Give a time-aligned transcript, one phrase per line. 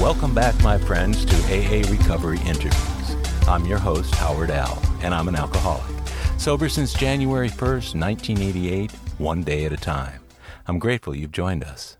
[0.00, 3.16] Welcome back, my friends, to AA Recovery Interviews.
[3.48, 5.92] I'm your host, Howard L, and I'm an alcoholic.
[6.38, 10.20] Sober since January 1st, 1988, one day at a time.
[10.68, 11.96] I'm grateful you've joined us.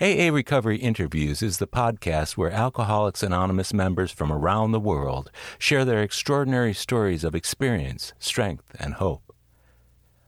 [0.00, 5.84] AA Recovery Interviews is the podcast where Alcoholics Anonymous members from around the world share
[5.84, 9.23] their extraordinary stories of experience, strength, and hope.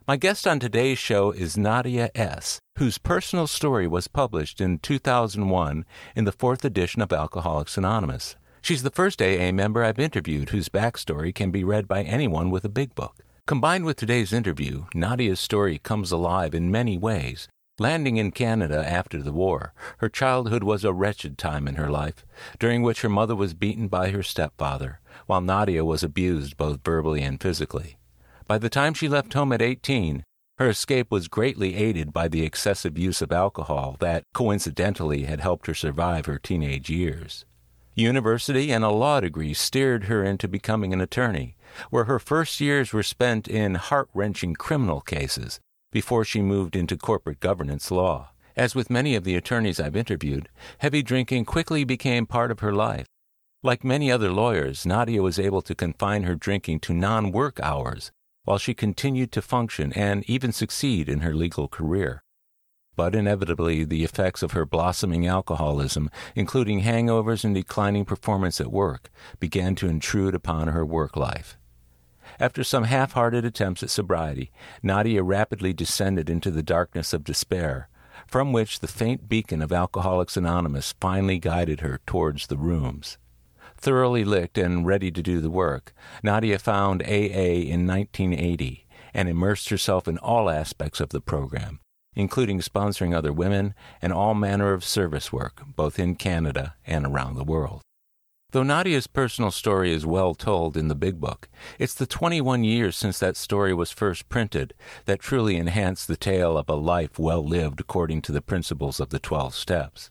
[0.09, 5.85] My guest on today's show is Nadia S., whose personal story was published in 2001
[6.15, 8.37] in the fourth edition of Alcoholics Anonymous.
[8.63, 12.65] She's the first AA member I've interviewed whose backstory can be read by anyone with
[12.65, 13.25] a big book.
[13.49, 17.49] Combined with today's interview, Nadia's story comes alive in many ways.
[17.81, 22.25] Landing in Canada after the war, her childhood was a wretched time in her life,
[22.61, 27.23] during which her mother was beaten by her stepfather, while Nadia was abused both verbally
[27.23, 27.97] and physically.
[28.47, 30.23] By the time she left home at 18,
[30.59, 35.67] her escape was greatly aided by the excessive use of alcohol that, coincidentally, had helped
[35.67, 37.45] her survive her teenage years.
[37.97, 41.57] University and a law degree steered her into becoming an attorney,
[41.91, 45.59] where her first years were spent in heart wrenching criminal cases
[45.91, 48.31] before she moved into corporate governance law.
[48.55, 52.73] As with many of the attorneys I've interviewed, heavy drinking quickly became part of her
[52.73, 53.07] life.
[53.63, 58.13] Like many other lawyers, Nadia was able to confine her drinking to non work hours
[58.47, 62.23] while she continued to function and even succeed in her legal career.
[62.95, 69.11] But inevitably, the effects of her blossoming alcoholism, including hangovers and declining performance at work,
[69.39, 71.59] began to intrude upon her work life.
[72.41, 74.51] After some half hearted attempts at sobriety,
[74.83, 77.89] Nadia rapidly descended into the darkness of despair,
[78.27, 83.19] from which the faint beacon of Alcoholics Anonymous finally guided her towards the rooms.
[83.77, 89.69] Thoroughly licked and ready to do the work, Nadia found AA in 1980 and immersed
[89.69, 91.81] herself in all aspects of the program,
[92.15, 97.35] including sponsoring other women and all manner of service work, both in Canada and around
[97.35, 97.83] the world.
[98.53, 101.49] Though Nadia's personal story is well told in the Big Book,
[101.79, 104.73] it's the 21 years since that story was first printed
[105.05, 109.11] that truly enhance the tale of a life well lived according to the principles of
[109.11, 110.11] the 12 steps.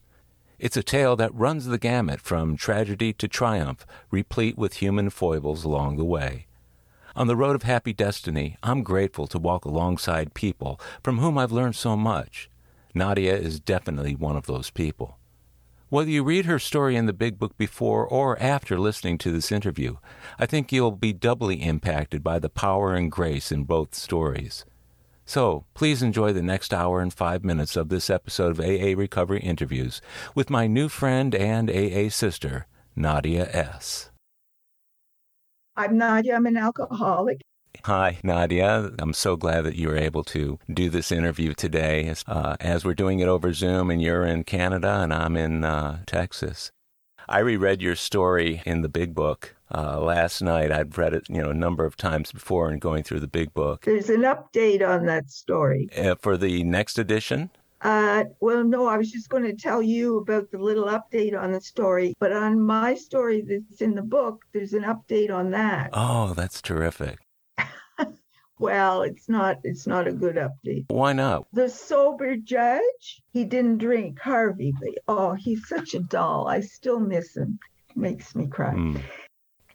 [0.66, 5.64] It's a tale that runs the gamut from tragedy to triumph, replete with human foibles
[5.64, 6.48] along the way.
[7.16, 11.52] On the road of happy destiny, I'm grateful to walk alongside people from whom I've
[11.52, 12.50] learned so much.
[12.96, 15.20] Nadia is definitely one of those people.
[15.90, 19.52] Whether you read her story in the Big Book before or after listening to this
[19.52, 19.98] interview,
[20.40, 24.66] I think you'll be doubly impacted by the power and grace in both stories.
[25.26, 29.42] So please enjoy the next hour and five minutes of this episode of AA Recovery
[29.42, 30.00] Interviews
[30.36, 34.12] with my new friend and AA sister, Nadia S.
[35.76, 36.36] I'm Nadia.
[36.36, 37.42] I'm an alcoholic.
[37.84, 38.92] Hi, Nadia.
[39.00, 42.94] I'm so glad that you were able to do this interview today uh, as we're
[42.94, 46.72] doing it over Zoom and you're in Canada and I'm in uh, Texas.
[47.28, 50.72] I reread your story in the big book uh, last night.
[50.72, 53.54] I'd read it, you know, a number of times before and going through the big
[53.54, 53.86] book.
[53.86, 55.90] There's an update on that story.
[55.98, 57.50] Uh, for the next edition?
[57.82, 61.52] Uh, well, no, I was just going to tell you about the little update on
[61.52, 62.16] the story.
[62.20, 65.92] But on my story that's in the book, there's an update on that.
[65.94, 67.20] Oh, that's terrific.
[68.60, 70.86] well, it's not it's not a good update.
[70.88, 71.46] Why not?
[71.54, 76.48] The sober judge, he didn't drink, Harvey, but oh, he's such a doll.
[76.48, 77.60] I still miss him.
[77.96, 78.74] Makes me cry.
[78.74, 79.02] Mm.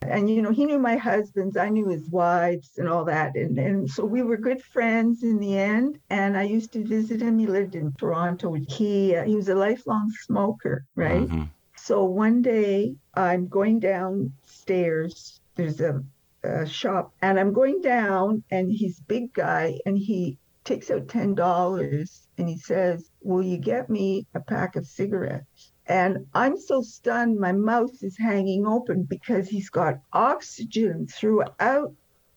[0.01, 3.35] And you know, he knew my husband's, I knew his wives and all that.
[3.35, 5.99] And and so we were good friends in the end.
[6.09, 7.37] And I used to visit him.
[7.37, 8.53] He lived in Toronto.
[8.67, 11.27] He uh, he was a lifelong smoker, right?
[11.27, 11.43] Mm-hmm.
[11.75, 15.39] So one day I'm going downstairs.
[15.55, 16.03] There's a,
[16.43, 21.33] a shop, and I'm going down, and he's big guy, and he takes out ten
[21.33, 26.81] dollars, and he says, "Will you get me a pack of cigarettes?" And I'm so
[26.81, 31.93] stunned, my mouth is hanging open because he's got oxygen throughout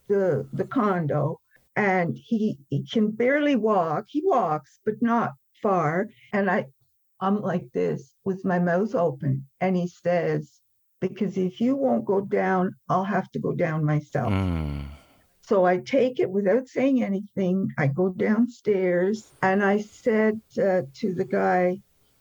[0.09, 1.41] the, the condo
[1.77, 4.07] and he, he can barely walk.
[4.09, 6.09] He walks, but not far.
[6.33, 6.67] And I,
[7.21, 9.47] I'm like this with my mouth open.
[9.61, 10.61] And he says,
[11.01, 14.33] Because if you won't go down, I'll have to go down myself.
[14.33, 14.85] Mm.
[15.47, 17.69] So I take it without saying anything.
[17.77, 21.81] I go downstairs and I said uh, to the guy,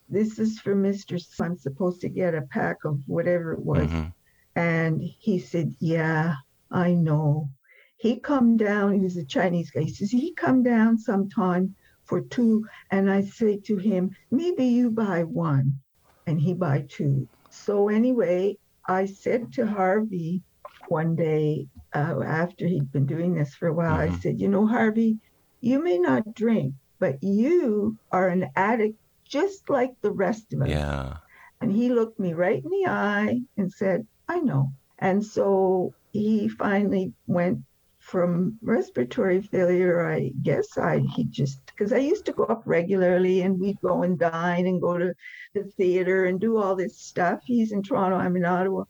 [0.09, 1.21] this is for Mr.
[1.39, 3.87] I'm supposed to get a pack of whatever it was.
[3.87, 4.09] Mm-hmm.
[4.55, 6.35] And he said, yeah,
[6.71, 7.49] I know.
[7.97, 9.81] He come down, he was a Chinese guy.
[9.81, 12.67] He says, he come down sometime for two.
[12.91, 15.79] And I say to him, maybe you buy one.
[16.27, 17.27] And he buy two.
[17.49, 18.57] So anyway,
[18.87, 20.41] I said to Harvey
[20.89, 24.13] one day uh, after he'd been doing this for a while, mm-hmm.
[24.13, 25.17] I said, you know, Harvey,
[25.61, 28.97] you may not drink, but you are an addict
[29.33, 30.69] just like the rest of us.
[30.69, 31.17] Yeah.
[31.59, 34.71] And he looked me right in the eye and said, I know.
[34.99, 37.59] And so he finally went
[37.97, 40.07] from respiratory failure.
[40.07, 44.03] I guess I he just because I used to go up regularly and we'd go
[44.03, 45.13] and dine and go to
[45.55, 47.39] the theater and do all this stuff.
[47.43, 48.83] He's in Toronto, I'm in Ottawa.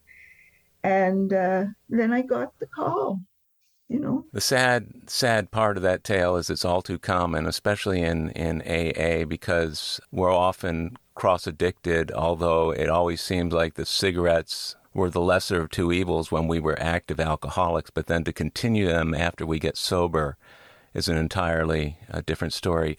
[0.84, 3.22] And uh, then I got the call
[3.90, 4.26] you know.
[4.32, 8.62] The sad, sad part of that tale is it's all too common, especially in, in
[8.62, 15.22] AA, because we're often cross addicted, although it always seems like the cigarettes were the
[15.22, 19.46] lesser of two evils when we were active alcoholics, but then to continue them after
[19.46, 20.38] we get sober
[20.94, 22.98] is an entirely uh, different story.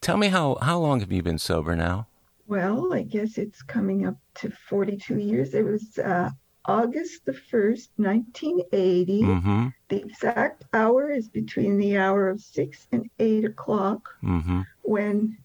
[0.00, 2.06] Tell me how, how long have you been sober now?
[2.46, 5.54] Well, I guess it's coming up to 42 years.
[5.54, 6.30] It was uh,
[6.64, 9.22] August the 1st, 1980.
[9.22, 9.68] Mm-hmm.
[9.88, 14.62] The exact hour is between the hour of 6 and 8 o'clock mm-hmm.
[14.82, 15.38] when,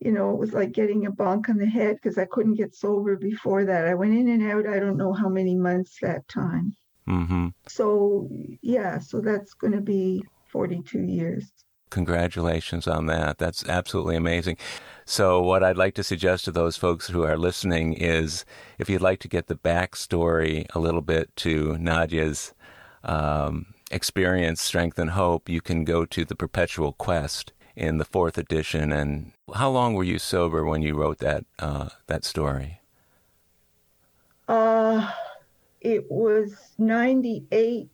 [0.00, 2.74] you know, it was like getting a bonk on the head because I couldn't get
[2.74, 3.86] sober before that.
[3.86, 6.76] I went in and out, I don't know how many months that time.
[7.08, 7.48] Mm-hmm.
[7.68, 8.28] So,
[8.62, 11.50] yeah, so that's going to be 42 years.
[11.90, 13.38] Congratulations on that.
[13.38, 14.56] That's absolutely amazing.
[15.04, 18.44] So, what I'd like to suggest to those folks who are listening is
[18.78, 22.54] if you'd like to get the backstory a little bit to Nadia's
[23.04, 28.38] um, experience, strength, and hope, you can go to the Perpetual Quest in the fourth
[28.38, 28.92] edition.
[28.92, 32.80] And how long were you sober when you wrote that uh, that story?
[34.48, 35.10] Uh,
[35.80, 37.90] it was ninety eight,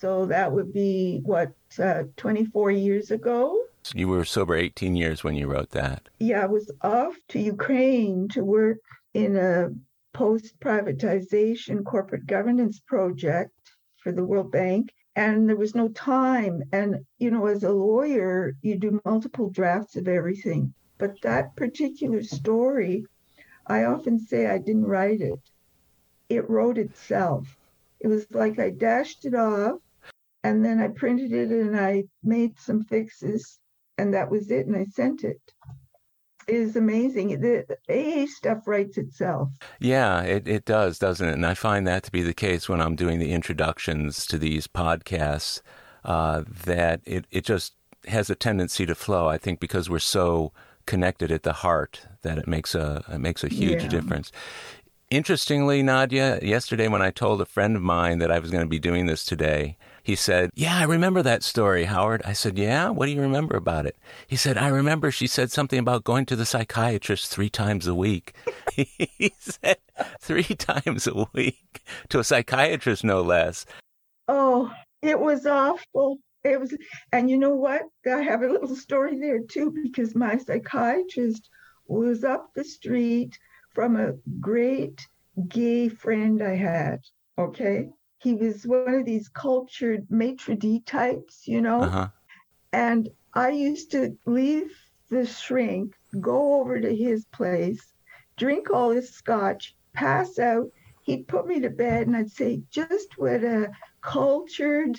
[0.00, 3.62] so that would be what uh, twenty four years ago.
[3.94, 6.08] You were sober 18 years when you wrote that.
[6.18, 8.78] Yeah, I was off to Ukraine to work
[9.14, 9.70] in a
[10.12, 13.52] post privatization corporate governance project
[14.02, 14.92] for the World Bank.
[15.16, 16.62] And there was no time.
[16.72, 20.72] And, you know, as a lawyer, you do multiple drafts of everything.
[20.98, 23.06] But that particular story,
[23.66, 25.40] I often say I didn't write it,
[26.28, 27.56] it wrote itself.
[27.98, 29.80] It was like I dashed it off
[30.42, 33.58] and then I printed it and I made some fixes
[33.98, 34.66] and that was it.
[34.66, 35.40] And I sent it.
[36.48, 37.40] It is amazing.
[37.40, 39.50] The, AA stuff writes itself.
[39.78, 41.34] Yeah, it, it does, doesn't it?
[41.34, 44.66] And I find that to be the case when I'm doing the introductions to these
[44.66, 45.60] podcasts,
[46.04, 47.74] uh, that it, it just
[48.08, 49.28] has a tendency to flow.
[49.28, 50.52] I think because we're so
[50.86, 53.88] connected at the heart that it makes a it makes a huge yeah.
[53.88, 54.32] difference.
[55.10, 58.68] Interestingly, Nadia, yesterday when I told a friend of mine that I was going to
[58.68, 62.22] be doing this today, he said, Yeah, I remember that story, Howard.
[62.24, 63.96] I said, Yeah, what do you remember about it?
[64.26, 67.94] He said, I remember she said something about going to the psychiatrist three times a
[67.94, 68.34] week.
[68.72, 69.78] he said,
[70.20, 73.66] Three times a week to a psychiatrist, no less.
[74.28, 76.18] Oh, it was awful.
[76.44, 76.74] It was,
[77.12, 77.82] and you know what?
[78.06, 81.48] I have a little story there too, because my psychiatrist
[81.86, 83.38] was up the street
[83.74, 85.06] from a great
[85.48, 87.00] gay friend I had.
[87.38, 91.82] Okay he was one of these cultured maitre d types, you know.
[91.82, 92.08] Uh-huh.
[92.72, 94.76] And I used to leave
[95.08, 97.94] the shrink, go over to his place,
[98.36, 100.70] drink all his scotch, pass out.
[101.02, 103.70] He'd put me to bed, and I'd say, just what a
[104.02, 104.98] cultured,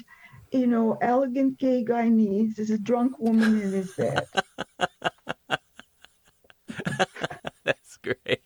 [0.51, 4.25] you know, elegant gay guy needs is a drunk woman in his bed.
[7.63, 8.41] That's great.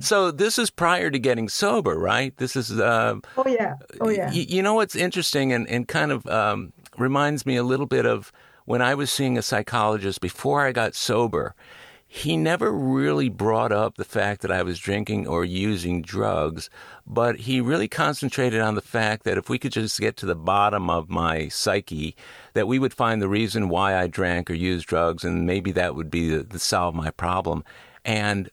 [0.00, 2.36] So this is prior to getting sober, right?
[2.36, 2.70] This is.
[2.70, 3.74] Uh, oh yeah.
[4.00, 4.28] Oh yeah.
[4.30, 8.06] Y- you know what's interesting and and kind of um, reminds me a little bit
[8.06, 8.32] of
[8.64, 11.54] when I was seeing a psychologist before I got sober.
[12.12, 16.68] He never really brought up the fact that I was drinking or using drugs,
[17.06, 20.34] but he really concentrated on the fact that if we could just get to the
[20.34, 22.16] bottom of my psyche,
[22.54, 25.94] that we would find the reason why I drank or used drugs, and maybe that
[25.94, 27.62] would be the, the solve my problem.
[28.04, 28.50] And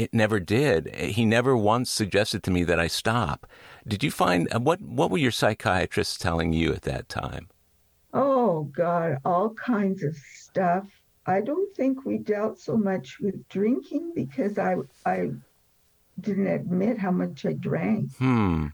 [0.00, 0.94] it never did.
[0.94, 3.46] He never once suggested to me that I stop.
[3.86, 7.48] Did you find uh, what what were your psychiatrists telling you at that time?
[8.14, 10.88] Oh God, all kinds of stuff.
[11.26, 15.32] I don't think we dealt so much with drinking because I I
[16.18, 18.16] didn't admit how much I drank.
[18.16, 18.68] Hmm.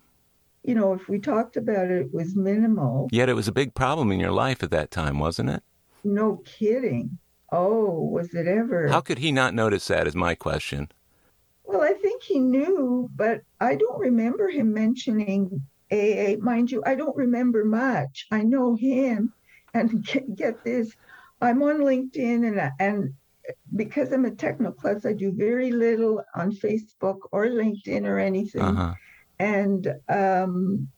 [0.63, 3.09] You know, if we talked about it, it was minimal.
[3.11, 5.65] Yet it was a big problem in your life at that time, wasn't it?
[6.05, 7.19] No kidding.
[7.51, 8.87] Oh, was it ever?
[8.89, 10.07] How could he not notice that?
[10.07, 10.89] Is my question.
[11.77, 15.61] Well, I think he knew, but I don't remember him mentioning
[15.93, 16.37] AA.
[16.41, 18.27] Mind you, I don't remember much.
[18.31, 19.35] I know him,
[19.75, 20.95] and get, get this,
[21.43, 23.15] I'm on LinkedIn, and and
[23.75, 28.63] because I'm a techno plus, I do very little on Facebook or LinkedIn or anything.
[28.63, 28.95] Uh-huh.
[29.39, 30.89] And um,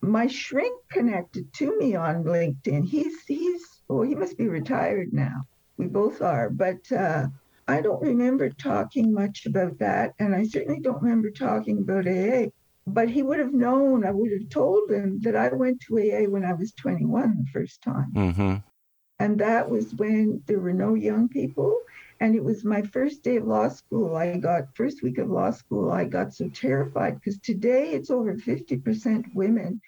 [0.00, 2.86] my shrink connected to me on LinkedIn.
[2.86, 5.42] He's he's well, he must be retired now.
[5.78, 6.92] We both are, but.
[6.92, 7.26] Uh,
[7.68, 10.14] I don't remember talking much about that.
[10.18, 12.46] And I certainly don't remember talking about AA.
[12.86, 16.30] But he would have known, I would have told him that I went to AA
[16.30, 18.10] when I was 21 the first time.
[18.14, 18.54] Mm-hmm.
[19.18, 21.78] And that was when there were no young people.
[22.20, 24.16] And it was my first day of law school.
[24.16, 28.34] I got, first week of law school, I got so terrified because today it's over
[28.36, 29.80] 50% women.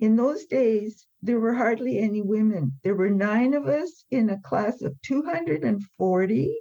[0.00, 2.72] In those days, there were hardly any women.
[2.82, 6.56] There were nine of us in a class of 240,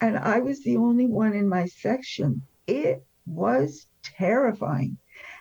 [0.00, 2.42] and I was the only one in my section.
[2.66, 4.98] It was terrifying.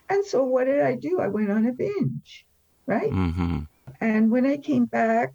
[0.10, 1.20] And so, what did I do?
[1.20, 2.46] I went on a binge,
[2.86, 3.12] right?
[3.12, 3.60] Mm-hmm.
[4.02, 5.34] And when I came back,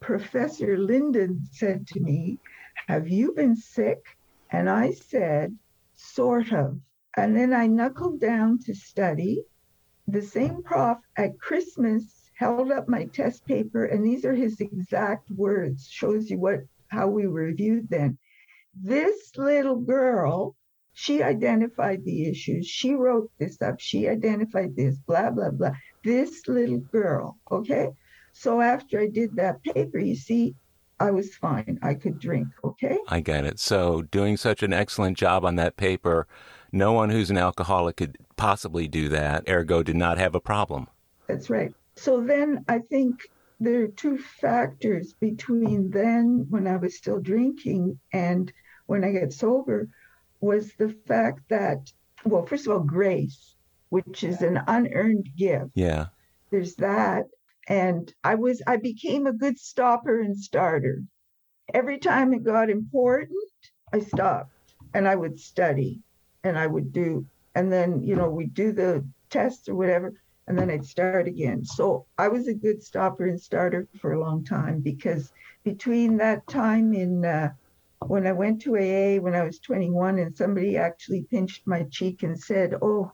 [0.00, 2.38] Professor Linden said to me,
[2.88, 4.04] Have you been sick?
[4.50, 5.56] And I said,
[5.94, 6.78] Sort of.
[7.16, 9.44] And then I knuckled down to study.
[10.08, 15.30] The same prof at Christmas held up my test paper, and these are his exact
[15.30, 15.88] words.
[15.88, 18.18] Shows you what how we reviewed then.
[18.74, 20.56] This little girl,
[20.92, 22.66] she identified the issues.
[22.66, 23.80] She wrote this up.
[23.80, 25.72] She identified this, blah, blah, blah.
[26.04, 27.88] This little girl, okay?
[28.32, 30.54] So after I did that paper, you see,
[30.98, 31.78] I was fine.
[31.82, 32.98] I could drink, okay?
[33.08, 33.58] I get it.
[33.58, 36.26] So doing such an excellent job on that paper,
[36.70, 40.88] no one who's an alcoholic could possibly do that, ergo did not have a problem.
[41.26, 41.74] That's right.
[41.96, 43.22] So then I think
[43.60, 48.52] there are two factors between then when I was still drinking and
[48.86, 49.88] when I got sober
[50.40, 51.92] was the fact that,
[52.24, 53.54] well, first of all, grace,
[53.90, 55.70] which is an unearned gift.
[55.74, 56.06] Yeah.
[56.50, 57.26] There's that
[57.68, 61.02] and I was I became a good stopper and starter.
[61.72, 63.38] Every time it got important,
[63.92, 66.00] I stopped and I would study
[66.42, 70.14] and I would do and then you know we'd do the tests or whatever
[70.48, 71.64] and then I'd start again.
[71.64, 76.46] So I was a good stopper and starter for a long time because between that
[76.48, 77.52] time in uh,
[78.08, 82.22] when I went to AA when I was 21 and somebody actually pinched my cheek
[82.22, 83.12] and said, "Oh,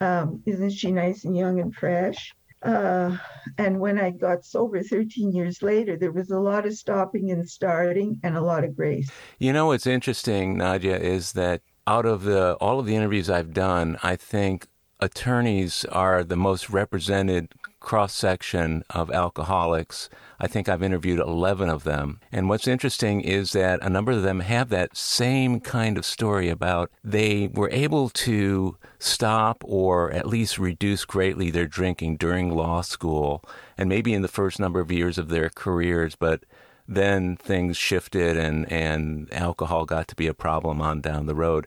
[0.00, 3.16] um, isn't she nice and young and fresh?" Uh,
[3.58, 7.48] and when I got sober 13 years later, there was a lot of stopping and
[7.48, 9.10] starting and a lot of grace.
[9.38, 13.52] You know what's interesting, Nadia, is that out of the all of the interviews I've
[13.52, 14.68] done, I think
[15.00, 17.52] attorneys are the most represented
[17.84, 20.08] cross section of alcoholics.
[20.40, 22.18] I think I've interviewed 11 of them.
[22.32, 26.48] And what's interesting is that a number of them have that same kind of story
[26.48, 32.80] about they were able to stop or at least reduce greatly their drinking during law
[32.80, 33.44] school
[33.76, 36.44] and maybe in the first number of years of their careers, but
[36.88, 41.66] then things shifted and, and alcohol got to be a problem on down the road.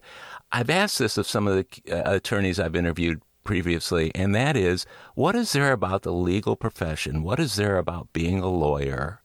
[0.50, 4.86] I've asked this of some of the uh, attorneys I've interviewed previously, and that is
[5.14, 9.22] what is there about the legal profession, what is there about being a lawyer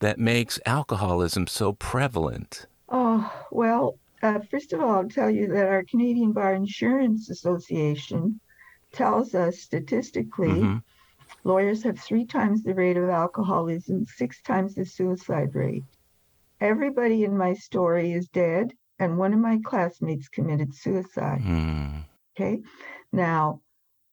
[0.00, 2.66] that makes alcoholism so prevalent?
[2.88, 8.40] Oh, well, uh, first of all, I'll tell you that our Canadian Bar Insurance Association
[8.92, 10.78] tells us statistically mm-hmm.
[11.44, 15.84] lawyers have three times the rate of alcoholism, six times the suicide rate.
[16.60, 21.40] Everybody in my story is dead, and one of my classmates committed suicide.
[21.40, 22.04] Mm.
[22.36, 22.60] Okay.
[23.12, 23.60] Now,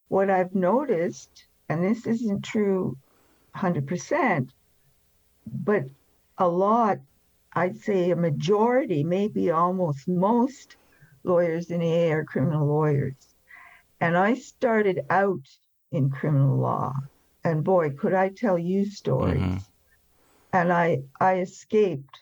[0.08, 2.98] what I've noticed, and this isn't true
[3.56, 4.50] 100%,
[5.46, 5.84] but
[6.38, 7.00] a lot,
[7.54, 10.77] I'd say a majority, maybe almost most
[11.24, 13.36] lawyers in AA are criminal lawyers.
[14.00, 15.48] And I started out
[15.92, 16.94] in criminal law.
[17.44, 19.42] And boy, could I tell you stories.
[19.42, 19.58] Mm-hmm.
[20.54, 22.20] And I I escaped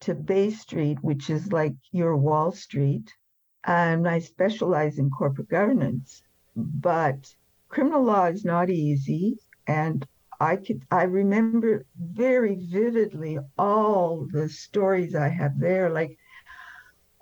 [0.00, 3.12] to Bay Street, which is like your Wall Street,
[3.64, 6.22] and I specialize in corporate governance.
[6.56, 7.34] But
[7.68, 10.06] criminal law is not easy, and
[10.40, 15.88] I could I remember very vividly all the stories I have there.
[15.90, 16.16] Like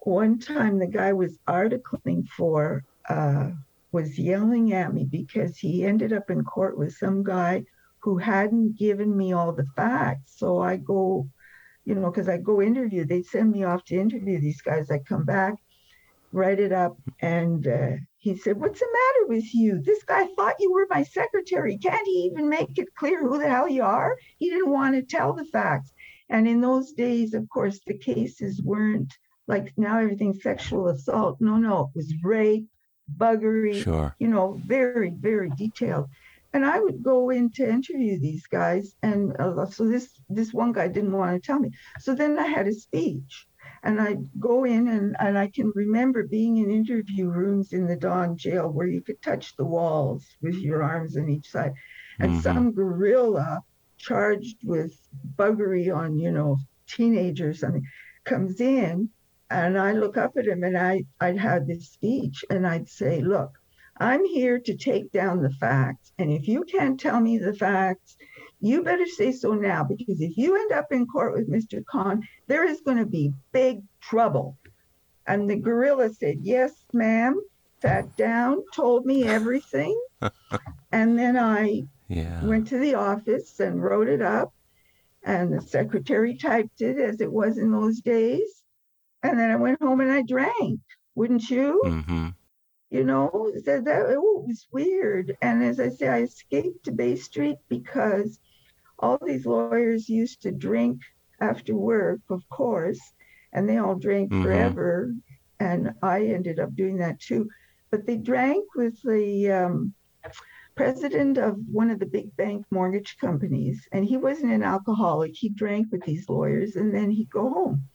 [0.04, 3.50] one time, the guy was articling for uh,
[3.92, 7.64] was yelling at me because he ended up in court with some guy
[8.02, 10.38] who hadn't given me all the facts.
[10.38, 11.28] So I go,
[11.84, 13.04] you know, because I go interview.
[13.04, 14.90] They send me off to interview these guys.
[14.90, 15.54] I come back
[16.32, 16.96] write it up.
[17.20, 19.80] And uh, he said, What's the matter with you?
[19.80, 21.78] This guy thought you were my secretary.
[21.78, 24.16] Can't he even make it clear who the hell you are?
[24.38, 25.92] He didn't want to tell the facts.
[26.28, 29.12] And in those days, of course, the cases weren't
[29.48, 31.40] like now everything's sexual assault.
[31.40, 32.68] No, no, it was rape,
[33.16, 34.14] buggery, sure.
[34.18, 36.08] you know, very, very detailed.
[36.52, 40.72] And I would go in to interview these guys, and uh, so this this one
[40.72, 41.70] guy didn't want to tell me.
[42.00, 43.46] So then I had a speech,
[43.82, 47.96] and I'd go in and, and I can remember being in interview rooms in the
[47.96, 51.72] Don jail where you could touch the walls with your arms on each side.
[52.18, 52.40] And mm-hmm.
[52.40, 53.62] some gorilla
[53.96, 54.98] charged with
[55.36, 57.64] buggery on, you know, teenagers.
[57.64, 57.86] I mean,
[58.24, 59.08] comes in
[59.50, 63.22] and I look up at him and I, I'd have this speech and I'd say,
[63.22, 63.52] Look,
[63.98, 66.12] I'm here to take down the facts.
[66.18, 68.16] And if you can't tell me the facts,
[68.60, 71.84] you better say so now because if you end up in court with Mr.
[71.84, 74.56] Khan, there is going to be big trouble.
[75.26, 77.40] And the gorilla said, Yes, ma'am,
[77.80, 79.98] sat down, told me everything.
[80.92, 82.44] and then I yeah.
[82.44, 84.52] went to the office and wrote it up.
[85.22, 88.62] And the secretary typed it as it was in those days.
[89.22, 90.80] And then I went home and I drank.
[91.14, 91.82] Wouldn't you?
[91.84, 92.28] Mm-hmm.
[92.90, 95.36] You know, that, that it was weird.
[95.42, 98.38] And as I say, I escaped to Bay Street because
[99.00, 101.00] all these lawyers used to drink
[101.40, 103.00] after work, of course,
[103.52, 104.42] and they all drank mm-hmm.
[104.42, 105.14] forever.
[105.58, 107.48] And I ended up doing that too.
[107.90, 109.94] But they drank with the um,
[110.76, 115.32] president of one of the big bank mortgage companies, and he wasn't an alcoholic.
[115.34, 117.88] He drank with these lawyers and then he'd go home.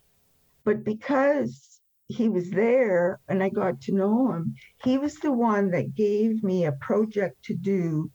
[0.64, 5.72] But because he was there and I got to know him, he was the one
[5.72, 8.12] that gave me a project to do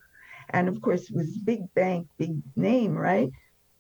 [0.53, 3.31] and of course, it was big bank, big name, right?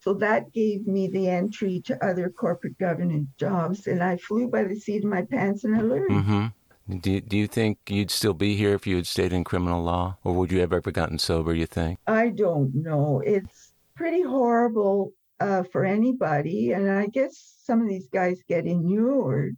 [0.00, 3.86] So that gave me the entry to other corporate governance jobs.
[3.86, 6.10] And I flew by the seat of my pants and I learned.
[6.10, 6.98] Mm-hmm.
[6.98, 10.16] Do, do you think you'd still be here if you had stayed in criminal law?
[10.24, 11.98] Or would you have ever gotten sober, you think?
[12.06, 13.22] I don't know.
[13.24, 16.72] It's pretty horrible uh, for anybody.
[16.72, 19.56] And I guess some of these guys get inured.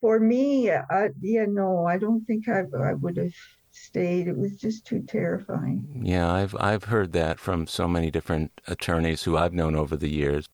[0.00, 3.32] For me, uh, yeah, no, I don't think I, I would have
[3.78, 4.28] stayed.
[4.28, 6.02] It was just too terrifying.
[6.02, 10.10] Yeah, I've I've heard that from so many different attorneys who I've known over the
[10.10, 10.48] years.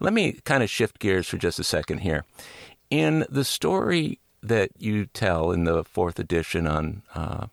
[0.00, 2.24] Let me kind of shift gears for just a second here.
[2.90, 7.46] In the story that you tell in the fourth edition on uh,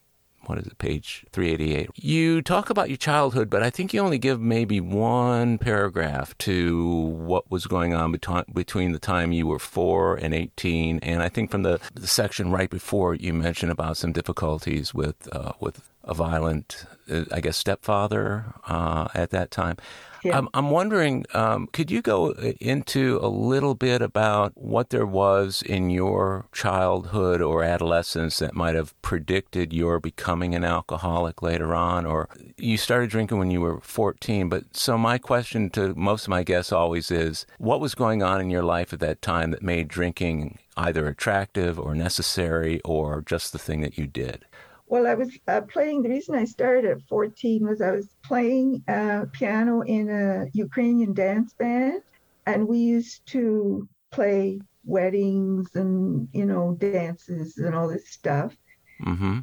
[0.45, 1.89] what is it, page 388.
[1.95, 6.87] You talk about your childhood, but I think you only give maybe one paragraph to
[6.87, 10.99] what was going on between the time you were four and 18.
[10.99, 15.27] And I think from the, the section right before you mentioned about some difficulties with,
[15.31, 19.77] uh, with a violent, uh, I guess, stepfather uh, at that time.
[20.25, 20.39] Yeah.
[20.39, 25.61] I'm, I'm wondering, um, could you go into a little bit about what there was
[25.61, 32.07] in your childhood or adolescence that might have predicted your becoming an alcoholic later on?
[32.07, 36.29] Or you started drinking when you were 14, but so my question to most of
[36.29, 39.61] my guests always is what was going on in your life at that time that
[39.61, 44.43] made drinking either attractive or necessary or just the thing that you did?
[44.87, 46.03] Well, I was uh, playing.
[46.03, 51.13] The reason I started at 14 was I was playing uh, piano in a Ukrainian
[51.13, 52.01] dance band,
[52.45, 58.55] and we used to play weddings and you know dances and all this stuff.
[59.03, 59.39] Mm-hmm.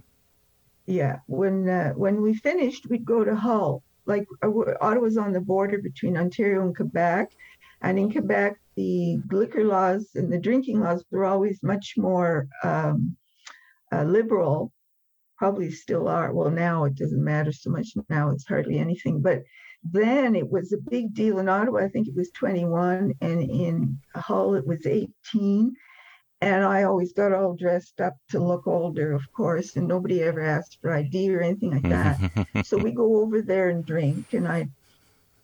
[0.86, 3.82] Yeah, when uh, when we finished, we'd go to Hull.
[4.06, 4.50] Like uh,
[4.80, 7.32] Ottawa's on the border between Ontario and Quebec,
[7.82, 13.16] and in Quebec, the liquor laws and the drinking laws were always much more um,
[13.92, 14.72] uh, liberal
[15.42, 16.32] probably still are.
[16.32, 17.88] Well, now it doesn't matter so much.
[18.08, 19.20] Now it's hardly anything.
[19.20, 19.42] But
[19.82, 21.80] then it was a big deal in Ottawa.
[21.80, 25.74] I think it was 21, and in Hull it was 18.
[26.42, 30.42] And I always got all dressed up to look older, of course, and nobody ever
[30.42, 32.64] asked for ID or anything like that.
[32.64, 34.68] so we go over there and drink, and I,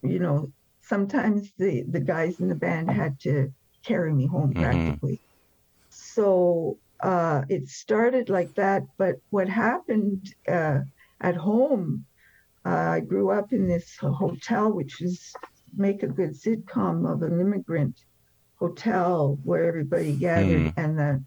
[0.05, 4.63] you know, sometimes the the guys in the band had to carry me home mm-hmm.
[4.63, 5.21] practically.
[5.91, 8.83] So uh, it started like that.
[8.97, 10.81] But what happened uh,
[11.21, 12.05] at home,
[12.65, 15.33] uh, I grew up in this hotel, which is
[15.77, 17.97] make a good sitcom of an immigrant
[18.57, 20.75] hotel where everybody gathered, mm.
[20.77, 21.23] and the,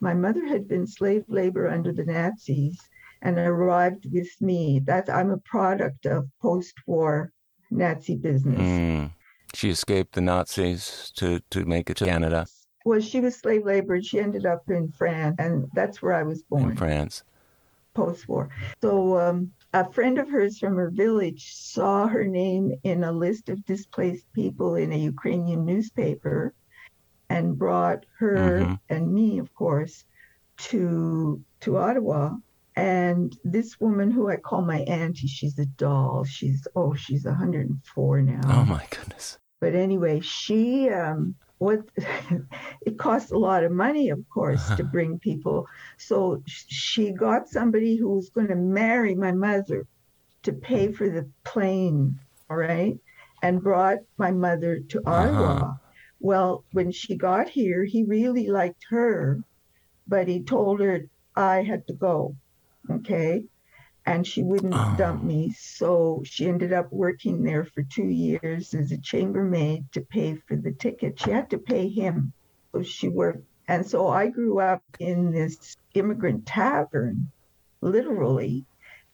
[0.00, 2.78] my mother had been slave labor under the Nazis
[3.22, 4.80] and arrived with me.
[4.84, 7.32] That I'm a product of post-war
[7.70, 8.60] Nazi business.
[8.60, 9.10] Mm.
[9.54, 12.46] She escaped the Nazis to, to make it to Canada.
[12.86, 16.22] Well, she was slave labor and she ended up in France, and that's where I
[16.22, 16.70] was born.
[16.70, 17.24] In France.
[17.94, 18.48] Post war.
[18.80, 23.48] So um, a friend of hers from her village saw her name in a list
[23.48, 26.54] of displaced people in a Ukrainian newspaper
[27.28, 28.74] and brought her mm-hmm.
[28.88, 30.04] and me, of course,
[30.68, 32.36] to to Ottawa.
[32.76, 36.22] And this woman who I call my auntie, she's a doll.
[36.22, 38.40] She's oh, she's 104 now.
[38.44, 39.38] Oh my goodness.
[39.58, 41.80] But anyway, she um, what
[42.82, 45.66] it costs a lot of money, of course, to bring people.
[45.96, 49.86] So she got somebody who was going to marry my mother
[50.42, 52.18] to pay for the plane,
[52.50, 52.98] all right,
[53.42, 55.00] and brought my mother to.
[55.06, 55.54] Ottawa.
[55.54, 55.72] Uh-huh.
[56.20, 59.42] Well, when she got here, he really liked her,
[60.08, 62.36] but he told her I had to go.
[62.90, 63.44] Okay.
[64.06, 64.94] And she wouldn't oh.
[64.96, 65.52] dump me.
[65.58, 70.56] So she ended up working there for two years as a chambermaid to pay for
[70.56, 71.20] the ticket.
[71.20, 72.32] She had to pay him.
[72.72, 73.44] So she worked.
[73.68, 77.32] And so I grew up in this immigrant tavern,
[77.80, 78.64] literally.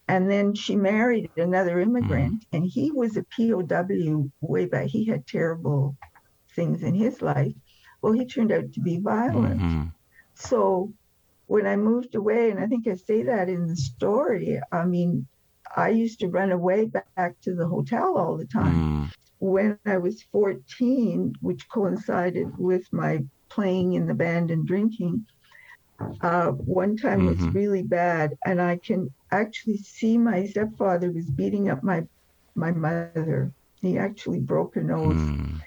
[0.07, 2.45] And then she married another immigrant, mm.
[2.51, 4.87] and he was a POW way back.
[4.87, 5.95] He had terrible
[6.55, 7.53] things in his life.
[8.01, 9.61] Well, he turned out to be violent.
[9.61, 9.83] Mm-hmm.
[10.35, 10.93] So
[11.47, 15.27] when I moved away, and I think I say that in the story, I mean,
[15.75, 18.75] I used to run away back to the hotel all the time.
[18.75, 19.13] Mm.
[19.39, 25.25] When I was 14, which coincided with my playing in the band and drinking,
[26.21, 27.45] uh, one time mm-hmm.
[27.45, 32.03] was really bad, and I can actually see my stepfather was beating up my
[32.55, 33.51] my mother.
[33.81, 35.15] He actually broke her nose.
[35.15, 35.61] Mm.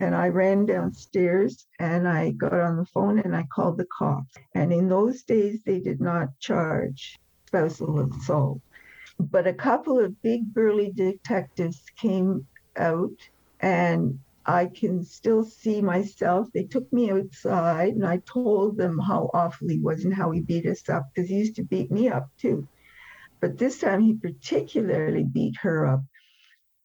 [0.00, 4.34] And I ran downstairs and I got on the phone and I called the cops.
[4.54, 8.62] And in those days, they did not charge spousal assault.
[9.18, 13.12] But a couple of big burly detectives came out
[13.60, 16.48] and I can still see myself.
[16.54, 20.40] They took me outside and I told them how awful he was and how he
[20.40, 22.66] beat us up because he used to beat me up too.
[23.40, 26.02] But this time he particularly beat her up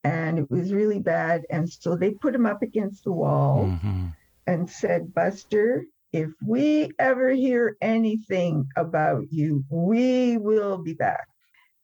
[0.06, 1.46] and it was really bad.
[1.50, 4.10] And so they put him up against the wall mm-hmm.
[4.46, 11.28] and said, Buster, if we ever hear anything about you, we will be back.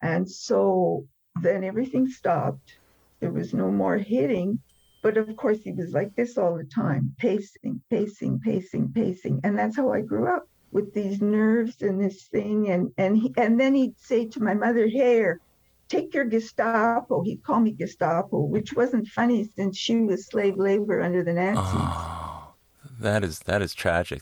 [0.03, 1.07] And so
[1.41, 2.77] then everything stopped.
[3.21, 4.59] There was no more hitting.
[5.01, 9.41] But of course, he was like this all the time, pacing, pacing, pacing, pacing.
[9.43, 12.69] And that's how I grew up with these nerves and this thing.
[12.69, 15.41] And and he, and then he'd say to my mother, "Here,
[15.91, 17.21] take your Gestapo.
[17.21, 21.65] He'd call me Gestapo, which wasn't funny since she was slave labor under the Nazis.
[21.65, 22.53] Oh,
[22.99, 24.21] that is that is tragic.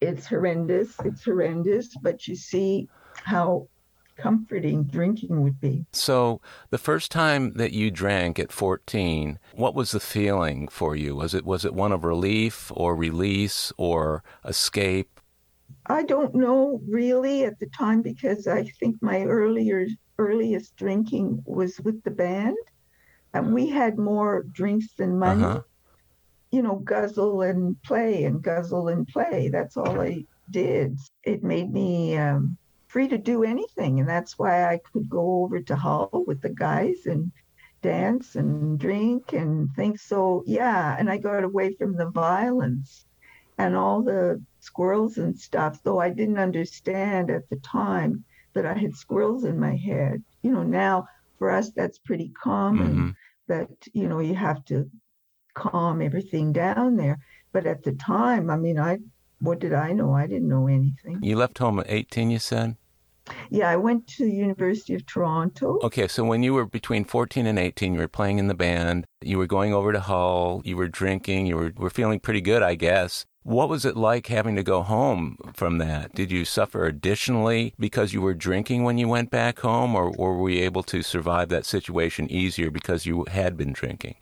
[0.00, 0.94] It's horrendous.
[1.04, 1.88] It's horrendous.
[2.00, 3.66] But you see how
[4.16, 5.84] comforting drinking would be.
[5.92, 11.16] So, the first time that you drank at 14, what was the feeling for you?
[11.16, 15.20] Was it was it one of relief or release or escape?
[15.86, 19.86] I don't know really at the time because I think my earlier
[20.28, 22.56] earliest drinking was with the band,
[23.34, 25.44] and we had more drinks than money.
[25.44, 25.62] Uh-huh.
[26.50, 29.48] You know, guzzle and play and guzzle and play.
[29.48, 30.98] That's all I did.
[31.24, 32.58] It made me um,
[32.88, 36.50] free to do anything, and that's why I could go over to Hull with the
[36.50, 37.32] guys and
[37.80, 40.02] dance and drink and things.
[40.02, 43.06] So yeah, and I got away from the violence
[43.58, 48.74] and all the squirrels and stuff, though I didn't understand at the time that I
[48.74, 50.22] had squirrels in my head.
[50.42, 51.06] You know, now
[51.38, 53.10] for us that's pretty common mm-hmm.
[53.48, 54.90] that, you know, you have to
[55.54, 57.18] calm everything down there.
[57.52, 58.98] But at the time, I mean, I
[59.40, 60.14] what did I know?
[60.14, 61.18] I didn't know anything.
[61.20, 62.76] You left home at 18, you said?
[63.50, 65.78] Yeah, I went to the University of Toronto.
[65.82, 69.04] Okay, so when you were between 14 and 18, you were playing in the band,
[69.20, 72.62] you were going over to Hull, you were drinking, you were, were feeling pretty good,
[72.62, 73.26] I guess.
[73.44, 76.14] What was it like having to go home from that?
[76.14, 80.36] Did you suffer additionally because you were drinking when you went back home, or, or
[80.36, 84.14] were you able to survive that situation easier because you had been drinking?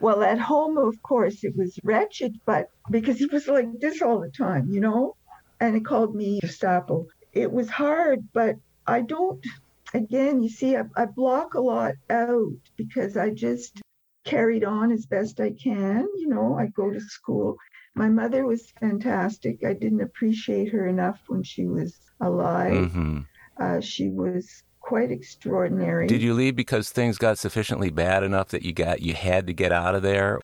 [0.00, 4.18] Well, at home, of course, it was wretched, but because he was like this all
[4.18, 5.14] the time, you know,
[5.60, 7.06] and he called me Gestapo.
[7.32, 9.46] It was hard, but I don't,
[9.94, 13.80] again, you see, I, I block a lot out because I just
[14.24, 16.08] carried on as best I can.
[16.16, 17.58] You know, I go to school
[17.96, 19.64] my mother was fantastic.
[19.64, 22.90] I didn't appreciate her enough when she was alive.
[22.90, 23.20] Mm-hmm.
[23.58, 26.06] Uh, she was quite extraordinary.
[26.06, 29.54] Did you leave because things got sufficiently bad enough that you got you had to
[29.54, 30.40] get out of there?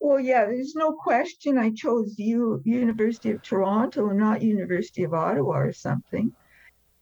[0.00, 1.58] Well, yeah, there's no question.
[1.58, 6.32] I chose U- University of Toronto and not University of Ottawa or something,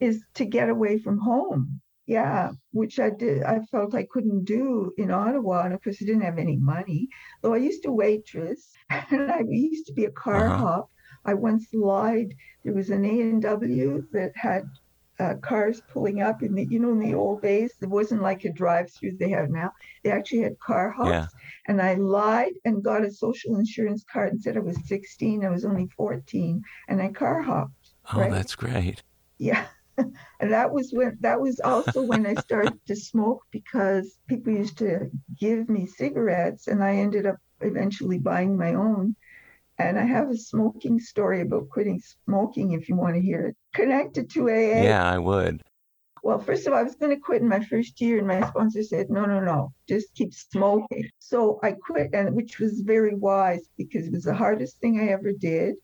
[0.01, 3.43] is to get away from home yeah, which I did.
[3.43, 7.07] I felt I couldn't do in Ottawa, and of course I didn't have any money.
[7.43, 10.57] Though I used to waitress, and I used to be a car uh-huh.
[10.57, 10.91] hop.
[11.27, 12.35] I once lied.
[12.65, 14.71] There was an A and W that had
[15.21, 17.75] uh, cars pulling up in the, you know, in the old days.
[17.83, 19.73] It wasn't like a drive-through they have now.
[20.03, 21.27] They actually had car hops, yeah.
[21.67, 25.45] and I lied and got a social insurance card and said I was 16.
[25.45, 27.91] I was only 14, and I car hopped.
[28.15, 28.31] Oh, right?
[28.31, 29.03] that's great.
[29.37, 29.67] Yeah.
[30.41, 34.79] and that was when that was also when I started to smoke because people used
[34.79, 39.17] to give me cigarettes and I ended up eventually buying my own.
[39.81, 43.57] And I have a smoking story about quitting smoking if you want to hear it.
[43.75, 44.83] Connected to AA.
[44.83, 45.63] Yeah, I would.
[46.25, 48.45] Well, first of all, I was going to quit in my first year, and my
[48.49, 53.15] sponsor said, "No, no, no, just keep smoking." So I quit, and which was very
[53.15, 55.77] wise because it was the hardest thing I ever did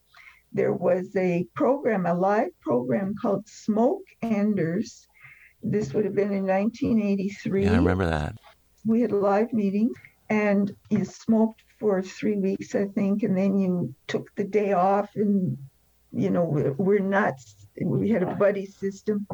[0.54, 5.06] there was a program, a live program called Smoke Enders
[5.62, 7.64] This would have been in 1983.
[7.64, 8.36] Yeah, I remember that.
[8.86, 9.92] We had a live meeting,
[10.30, 15.10] and you smoked for three weeks, I think, and then you took the day off,
[15.16, 15.58] and
[16.12, 17.66] you know we're, we're nuts.
[17.82, 19.26] We had a buddy system.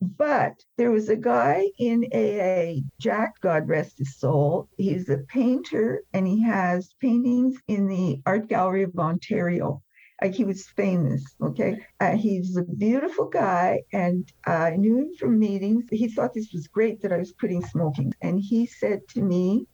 [0.00, 4.68] But there was a guy in AA, Jack, God rest his soul.
[4.76, 9.82] He's a painter and he has paintings in the Art Gallery of Ontario.
[10.22, 11.78] Like he was famous, okay?
[12.00, 15.84] Uh, he's a beautiful guy, and I knew him from meetings.
[15.90, 18.12] He thought this was great that I was quitting smoking.
[18.22, 19.66] And he said to me,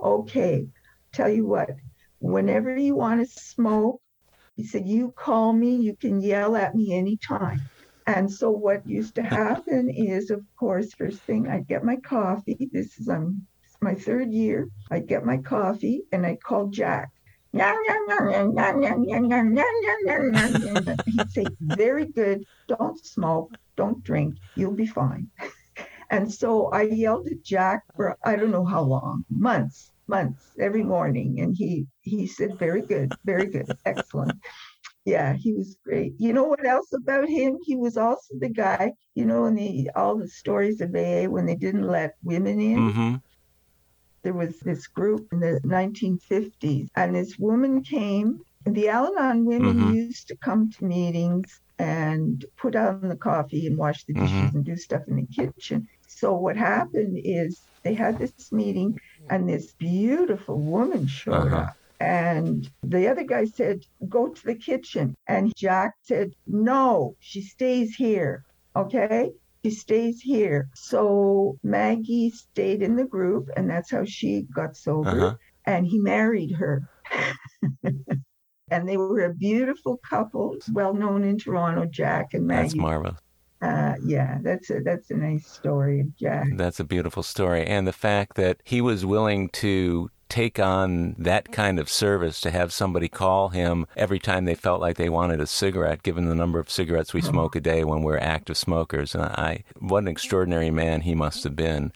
[0.00, 0.66] Okay,
[1.12, 1.70] tell you what,
[2.20, 4.00] whenever you want to smoke,
[4.56, 7.70] he said, You call me, you can yell at me anytime.
[8.06, 12.68] And so what used to happen is, of course, first thing I'd get my coffee.
[12.72, 13.46] This is um
[13.82, 14.68] my third year.
[14.90, 17.10] I'd get my coffee and I'd call Jack.
[21.06, 22.44] He'd say, "Very good.
[22.68, 23.54] Don't smoke.
[23.76, 24.36] Don't drink.
[24.56, 25.28] You'll be fine."
[26.10, 30.82] And so I yelled at Jack for I don't know how long, months, months, every
[30.82, 34.38] morning, and he he said, "Very good, very good, excellent."
[35.04, 36.14] yeah, he was great.
[36.18, 37.58] You know what else about him?
[37.64, 41.44] He was also the guy, you know, in the all the stories of AA when
[41.46, 42.78] they didn't let women in.
[42.78, 43.14] Mm-hmm.
[44.24, 48.40] There was this group in the 1950s, and this woman came.
[48.66, 49.92] The Al-Anon women Mhm.
[49.92, 54.54] used to come to meetings and put out the coffee and wash the dishes Mhm.
[54.54, 55.86] and do stuff in the kitchen.
[56.08, 58.98] So what happened is they had this meeting,
[59.30, 61.56] and this beautiful woman showed Uh-huh.
[61.56, 61.76] up.
[62.00, 65.14] And the other guy said, Go to the kitchen.
[65.28, 68.44] And Jack said, No, she stays here.
[68.76, 69.32] Okay?
[69.64, 70.68] She stays here.
[70.74, 75.08] So Maggie stayed in the group, and that's how she got sober.
[75.08, 75.34] Uh-huh.
[75.64, 76.86] And he married her.
[78.70, 82.68] and they were a beautiful couple, well known in Toronto, Jack and Maggie.
[82.68, 83.20] That's marvelous.
[83.62, 86.48] uh, yeah, that's a that's a nice story Jack.
[86.56, 87.64] That's a beautiful story.
[87.64, 92.50] And the fact that he was willing to take on that kind of service to
[92.50, 96.34] have somebody call him every time they felt like they wanted a cigarette, given the
[96.34, 99.14] number of cigarettes we smoke a day when we're active smokers.
[99.14, 101.92] And I, what an extraordinary man he must have been.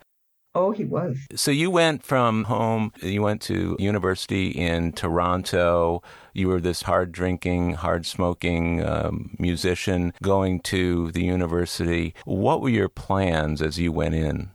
[0.54, 1.18] Oh, he was.
[1.36, 6.02] So you went from home, you went to university in Toronto.
[6.32, 12.14] You were this hard drinking, hard smoking um, musician going to the university.
[12.24, 14.50] What were your plans as you went in?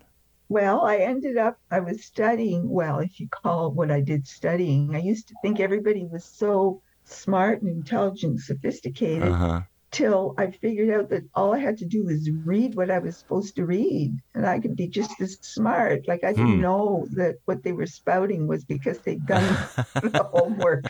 [0.53, 4.95] Well, I ended up, I was studying, well, if you call what I did studying.
[4.95, 9.61] I used to think everybody was so smart and intelligent, sophisticated, Uh huh.
[9.91, 13.19] till I figured out that all I had to do was read what I was
[13.19, 16.07] supposed to read, and I could be just as smart.
[16.07, 16.61] Like I didn't Hmm.
[16.61, 19.47] know that what they were spouting was because they'd done
[20.01, 20.85] the homework.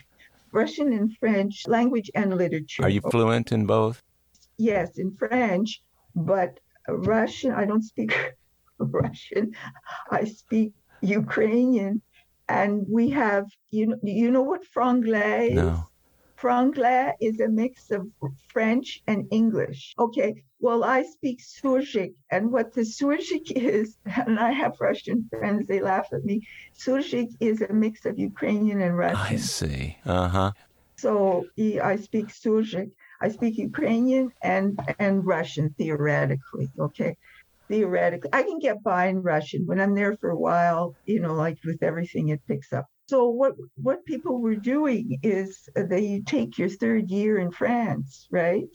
[0.51, 2.83] Russian and French, language and literature.
[2.83, 4.01] Are you fluent in both?
[4.57, 5.81] yes, in French,
[6.15, 8.13] but Russian, I don't speak
[8.79, 9.53] Russian.
[10.11, 12.01] I speak Ukrainian.
[12.49, 15.55] And we have, you know, you know what franglais is?
[15.55, 15.87] No.
[16.43, 18.05] Franglais is a mix of
[18.49, 19.93] French and English.
[19.97, 25.67] Okay, well, I speak Surzhyk, and what the Surzhyk is, and I have Russian friends,
[25.69, 26.45] they laugh at me.
[26.77, 29.35] Surzhyk is a mix of Ukrainian and Russian.
[29.35, 29.97] I see.
[30.05, 30.51] Uh huh.
[30.97, 32.91] So I speak Surzhyk.
[33.21, 36.69] I speak Ukrainian and and Russian theoretically.
[36.77, 37.15] Okay,
[37.69, 40.95] theoretically, I can get by in Russian when I'm there for a while.
[41.05, 42.85] You know, like with everything, it picks up.
[43.09, 48.67] So what what people were doing is they take your third year in France, right?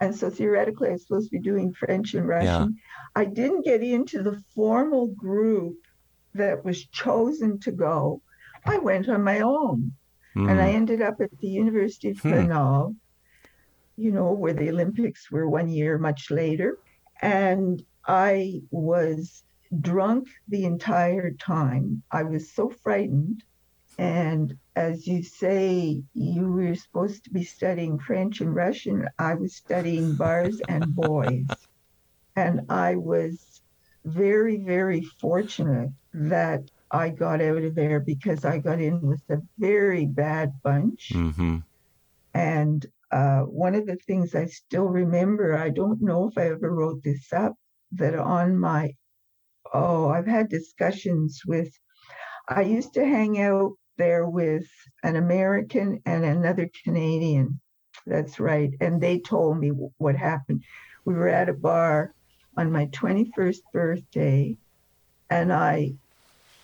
[0.00, 2.76] And so theoretically, I was supposed to be doing French and Russian.
[3.14, 5.76] I didn't get into the formal group
[6.34, 8.22] that was chosen to go.
[8.66, 9.92] I went on my own
[10.46, 10.74] and I Mm.
[10.74, 12.30] ended up at the University of Hmm.
[12.30, 12.96] Grenoble,
[13.96, 16.78] you know, where the Olympics were one year much later.
[17.20, 19.42] And I was
[19.80, 22.02] drunk the entire time.
[22.10, 23.44] I was so frightened.
[23.98, 29.06] And as you say, you were supposed to be studying French and Russian.
[29.18, 31.46] I was studying bars and boys.
[32.36, 33.60] And I was
[34.04, 39.42] very, very fortunate that I got out of there because I got in with a
[39.58, 41.12] very bad bunch.
[41.14, 41.58] Mm-hmm.
[42.34, 46.72] And uh, one of the things I still remember, I don't know if I ever
[46.72, 47.56] wrote this up,
[47.92, 48.94] that on my,
[49.72, 51.72] oh, I've had discussions with,
[52.48, 54.66] I used to hang out there with
[55.02, 57.60] an American and another Canadian.
[58.06, 58.72] That's right.
[58.80, 60.64] And they told me what happened.
[61.04, 62.14] We were at a bar
[62.56, 64.56] on my 21st birthday,
[65.28, 65.94] and I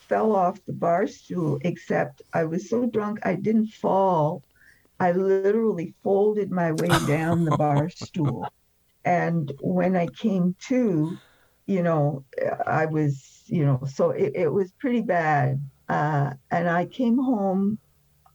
[0.09, 4.43] fell off the bar stool, except I was so drunk I didn't fall.
[4.99, 8.49] I literally folded my way down the bar stool.
[9.07, 11.16] And when I came to,
[11.66, 12.25] you know,
[12.66, 15.62] I was, you know, so it, it was pretty bad.
[15.88, 17.79] Uh, and I came home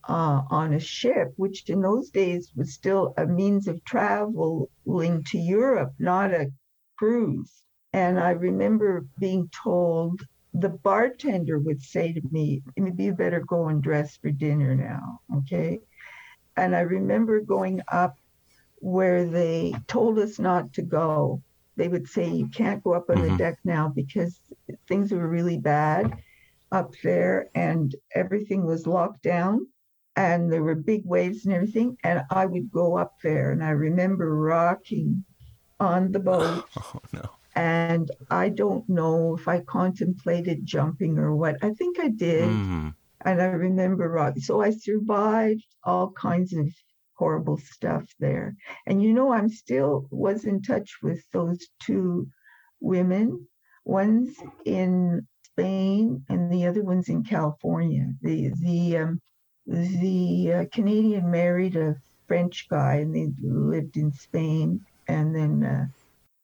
[0.08, 5.38] uh, on a ship, which in those days was still a means of traveling to
[5.38, 6.50] Europe, not a
[6.98, 7.64] cruise.
[7.92, 10.22] And I remember being told
[10.54, 15.20] the bartender would say to me, maybe you better go and dress for dinner now.
[15.40, 15.80] Okay.
[16.56, 18.16] And I remember going up
[18.82, 21.42] where they told us not to go.
[21.78, 23.32] They would say, you can't go up on mm-hmm.
[23.32, 24.40] the deck now because
[24.88, 26.18] things were really bad
[26.72, 29.68] up there and everything was locked down
[30.16, 31.98] and there were big waves and everything.
[32.04, 35.24] And I would go up there and I remember rocking
[35.80, 36.66] on the boat.
[36.78, 37.30] Oh, no.
[37.54, 41.58] And I don't know if I contemplated jumping or what.
[41.62, 42.50] I think I did.
[42.50, 42.90] Mm-hmm.
[43.24, 44.42] And I remember rocking.
[44.42, 46.68] So I survived all kinds of
[47.22, 48.56] horrible stuff there.
[48.88, 52.28] And you know, I'm still was in touch with those two
[52.80, 53.48] women.
[53.86, 58.08] One's in Spain and the other one's in California.
[58.24, 59.22] The the um,
[59.68, 61.96] the uh, Canadian married a
[62.28, 64.82] French guy and they lived in Spain.
[65.08, 65.86] And then uh,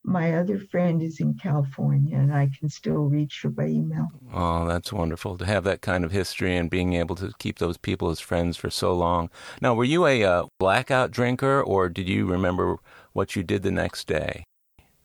[0.07, 4.07] my other friend is in California and I can still reach her by email.
[4.33, 7.77] Oh, that's wonderful to have that kind of history and being able to keep those
[7.77, 9.29] people as friends for so long.
[9.61, 12.77] Now, were you a uh, blackout drinker or did you remember
[13.11, 14.45] what you did the next day?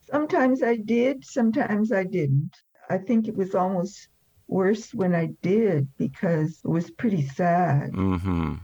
[0.08, 2.52] Sometimes I did, sometimes I didn't.
[2.88, 4.08] I think it was almost
[4.46, 7.90] worse when I did because it was pretty sad.
[7.90, 8.54] Mm-hmm.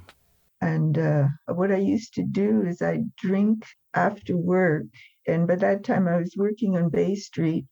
[0.61, 4.87] And uh, what I used to do is I drink after work.
[5.29, 7.67] And by that time, I was working on Bay Street.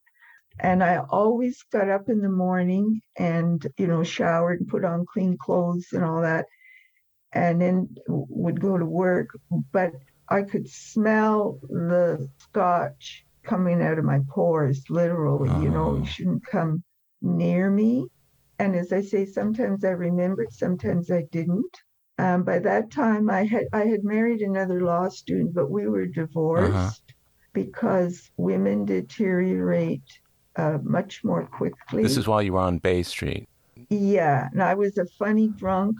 [0.60, 5.04] And I always got up in the morning and, you know, showered and put on
[5.12, 6.46] clean clothes and all that,
[7.32, 9.30] and then would go to work.
[9.72, 9.92] But
[10.28, 15.50] I could smell the scotch coming out of my pores, literally.
[15.62, 16.82] You know, you shouldn't come
[17.20, 18.06] near me.
[18.58, 21.76] And as I say, sometimes I remembered, sometimes I didn't.
[22.18, 26.06] Um, by that time, I had I had married another law student, but we were
[26.06, 26.90] divorced uh-huh.
[27.56, 30.20] Because women deteriorate
[30.56, 32.02] uh, much more quickly.
[32.02, 33.48] This is while you were on Bay Street.
[33.88, 35.96] Yeah, and I was a funny drunk,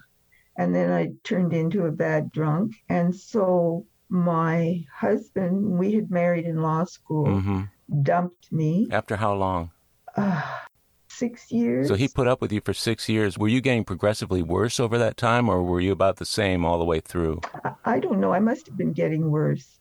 [0.58, 6.44] and then I turned into a bad drunk, and so my husband, we had married
[6.44, 7.62] in law school, mm-hmm.
[8.02, 8.88] dumped me.
[8.90, 9.70] After how long?
[10.14, 10.42] Uh,
[11.08, 11.88] six years.
[11.88, 13.38] So he put up with you for six years.
[13.38, 16.78] Were you getting progressively worse over that time, or were you about the same all
[16.78, 17.40] the way through?
[17.86, 18.34] I don't know.
[18.34, 19.80] I must have been getting worse,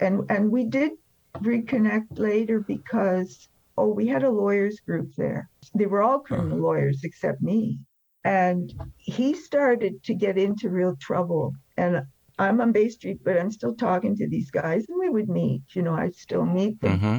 [0.00, 0.92] and and we did
[1.38, 5.48] reconnect later because oh, we had a lawyers group there.
[5.74, 6.66] They were all criminal uh-huh.
[6.66, 7.78] lawyers except me,
[8.24, 11.54] and he started to get into real trouble.
[11.76, 12.02] And
[12.38, 15.62] I'm on Bay Street, but I'm still talking to these guys, and we would meet.
[15.72, 16.98] You know, I'd still meet them.
[16.98, 17.18] Mm-hmm.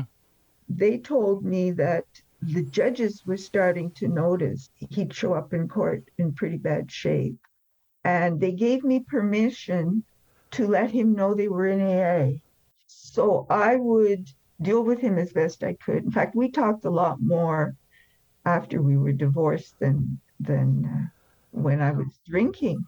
[0.69, 2.05] They told me that
[2.41, 7.37] the judges were starting to notice he'd show up in court in pretty bad shape.
[8.03, 10.03] And they gave me permission
[10.51, 12.39] to let him know they were in AA.
[12.93, 14.29] So I would
[14.61, 16.03] deal with him as best I could.
[16.03, 17.75] In fact, we talked a lot more
[18.45, 21.07] after we were divorced than than uh,
[21.51, 22.85] when I was drinking.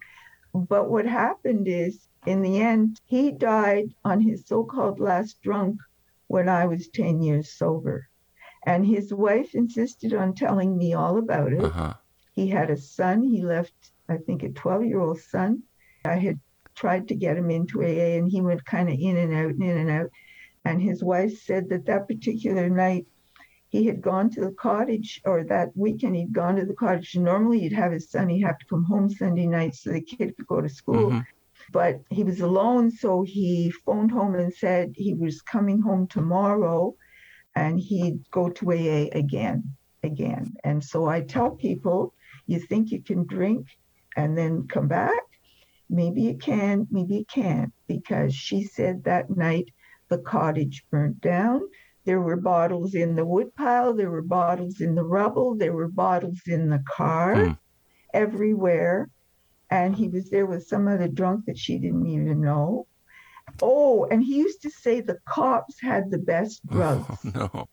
[0.52, 5.80] But what happened is, in the end, he died on his so-called last drunk
[6.28, 8.08] when I was 10 years sober.
[8.66, 11.64] And his wife insisted on telling me all about it.
[11.64, 11.94] Uh-huh.
[12.32, 13.22] He had a son.
[13.22, 15.62] He left, I think, a 12 year old son.
[16.04, 16.38] I had
[16.74, 19.62] tried to get him into AA, and he went kind of in and out and
[19.62, 20.10] in and out.
[20.64, 23.06] And his wife said that that particular night,
[23.68, 27.16] he had gone to the cottage, or that weekend he'd gone to the cottage.
[27.16, 30.36] Normally, he'd have his son, he'd have to come home Sunday night so the kid
[30.36, 31.10] could go to school.
[31.10, 31.20] Mm-hmm.
[31.72, 36.94] But he was alone, so he phoned home and said he was coming home tomorrow
[37.54, 40.54] and he'd go to AA again, again.
[40.64, 42.14] And so I tell people,
[42.46, 43.66] you think you can drink
[44.16, 45.22] and then come back?
[45.90, 49.68] Maybe it can, maybe it can't, because she said that night
[50.08, 51.60] the cottage burnt down.
[52.04, 56.40] There were bottles in the woodpile, there were bottles in the rubble, there were bottles
[56.46, 57.58] in the car, mm.
[58.12, 59.08] everywhere.
[59.70, 62.86] And he was there with some other drunk that she didn't even know.
[63.62, 67.18] Oh, and he used to say the cops had the best oh, drugs.
[67.34, 67.68] Oh, no.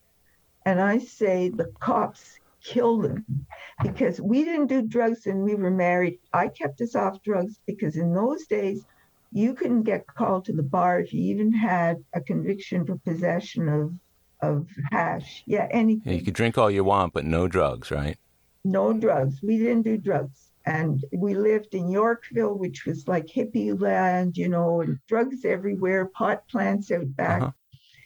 [0.66, 3.46] And I say the cops killed him
[3.84, 6.20] because we didn't do drugs and we were married.
[6.34, 8.86] I kept us off drugs because in those days,
[9.32, 13.70] you couldn't get called to the bar if you even had a conviction for possession
[13.70, 13.94] of
[14.42, 15.44] of hash.
[15.46, 16.14] Yeah, anything.
[16.14, 18.18] Yeah, you could drink all you want, but no drugs, right?
[18.64, 19.40] No drugs.
[19.44, 24.48] We didn't do drugs and we lived in Yorkville, which was like hippie land, you
[24.48, 27.42] know, and drugs everywhere, pot plants out back.
[27.42, 27.52] Uh-huh.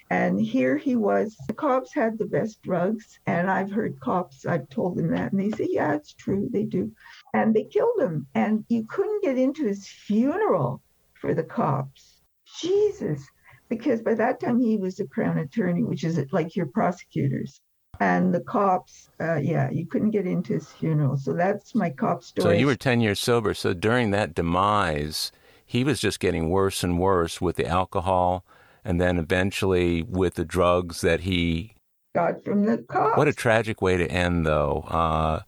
[0.10, 1.36] And here he was.
[1.47, 3.20] The cops had the best drugs.
[3.26, 5.32] And I've heard cops, I've told them that.
[5.32, 6.47] And they say, yeah, it's true.
[6.51, 6.91] They do.
[7.34, 8.28] And they killed him.
[8.36, 10.82] And you couldn't get into his funeral
[11.16, 12.22] for the cops.
[12.62, 13.26] Jesus.
[13.68, 17.62] Because by that time he was a crown attorney, which is like your prosecutors.
[17.99, 21.18] And the cops, uh, yeah, you couldn't get into his funeral.
[21.18, 22.43] So that's my cop story.
[22.43, 23.53] So you were 10 years sober.
[23.53, 25.32] So during that demise,
[25.66, 28.45] he was just getting worse and worse with the alcohol
[28.86, 31.73] and then eventually with the drugs that he
[32.13, 33.17] got from the cops.
[33.17, 34.86] What a tragic way to end, though.
[34.88, 35.41] Uh,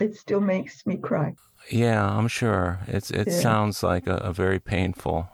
[0.00, 1.34] it still makes me cry.
[1.70, 2.80] Yeah, I'm sure.
[2.86, 3.40] It's it yeah.
[3.40, 5.28] sounds like a, a, very painful,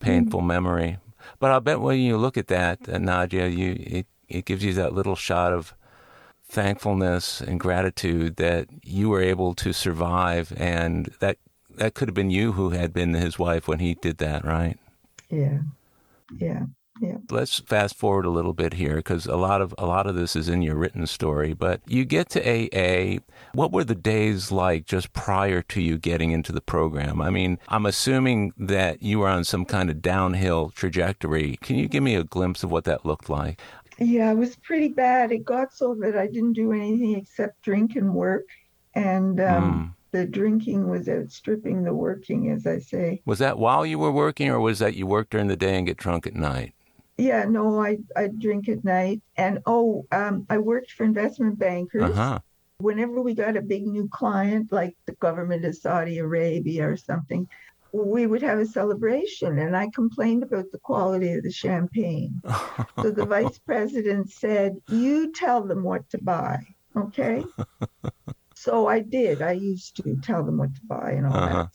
[0.00, 0.46] painful mm.
[0.46, 0.98] memory.
[1.38, 4.72] But I'll bet when you look at that, uh, Nadia, you it, it gives you
[4.74, 5.74] that little shot of
[6.44, 11.38] thankfulness and gratitude that you were able to survive, and that
[11.76, 14.78] that could have been you who had been his wife when he did that, right?
[15.28, 15.58] Yeah,
[16.38, 16.64] yeah.
[17.00, 17.16] Yeah.
[17.30, 20.36] Let's fast forward a little bit here because a lot of a lot of this
[20.36, 21.52] is in your written story.
[21.52, 23.18] But you get to AA.
[23.54, 27.20] What were the days like just prior to you getting into the program?
[27.20, 31.58] I mean, I'm assuming that you were on some kind of downhill trajectory.
[31.60, 33.60] Can you give me a glimpse of what that looked like?
[33.98, 35.32] Yeah, it was pretty bad.
[35.32, 38.46] It got so that I didn't do anything except drink and work,
[38.94, 43.22] and um, mm the drinking was outstripping the working, as I say.
[43.24, 45.86] Was that while you were working, or was that you work during the day and
[45.86, 46.74] get drunk at night?
[47.16, 52.10] Yeah, no, I I drink at night, and oh, um, I worked for investment bankers.
[52.10, 52.38] Uh-huh.
[52.78, 57.48] Whenever we got a big new client, like the government of Saudi Arabia or something,
[57.92, 62.42] we would have a celebration, and I complained about the quality of the champagne.
[63.00, 66.58] so the vice president said, "You tell them what to buy."
[66.96, 67.44] Okay.
[68.62, 69.42] So I did.
[69.42, 71.66] I used to tell them what to buy and all uh-huh.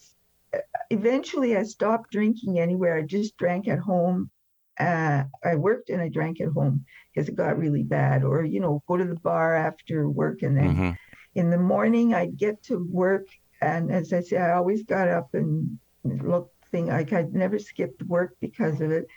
[0.54, 0.64] that.
[0.90, 2.96] Eventually, I stopped drinking anywhere.
[2.96, 4.32] I just drank at home.
[4.80, 8.24] Uh, I worked and I drank at home because it got really bad.
[8.24, 10.44] Or, you know, go to the bar after work.
[10.44, 10.92] And then mm-hmm.
[11.36, 13.28] in the morning, I'd get to work.
[13.60, 18.04] And as I say, I always got up and looked thing like I'd never skipped
[18.04, 19.08] work because of it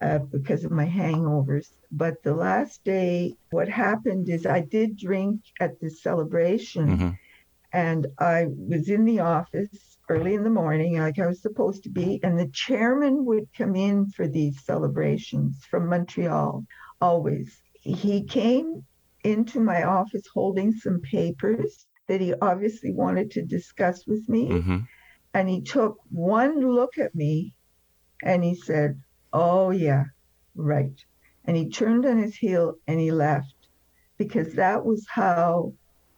[0.00, 1.68] uh, because of my hangovers.
[1.92, 7.10] But the last day, what happened is I did drink at the celebration, mm-hmm.
[7.72, 11.90] and I was in the office early in the morning, like I was supposed to
[11.90, 16.64] be, and the chairman would come in for these celebrations from Montreal,
[17.00, 17.60] always.
[17.82, 18.84] He came
[19.22, 24.48] into my office holding some papers that he obviously wanted to discuss with me.
[24.48, 24.78] Mm-hmm.
[25.32, 27.54] And he took one look at me
[28.24, 29.00] and he said,
[29.32, 30.04] Oh, yeah,
[30.54, 31.04] right.
[31.44, 33.54] And he turned on his heel and he left
[34.18, 35.72] because that was how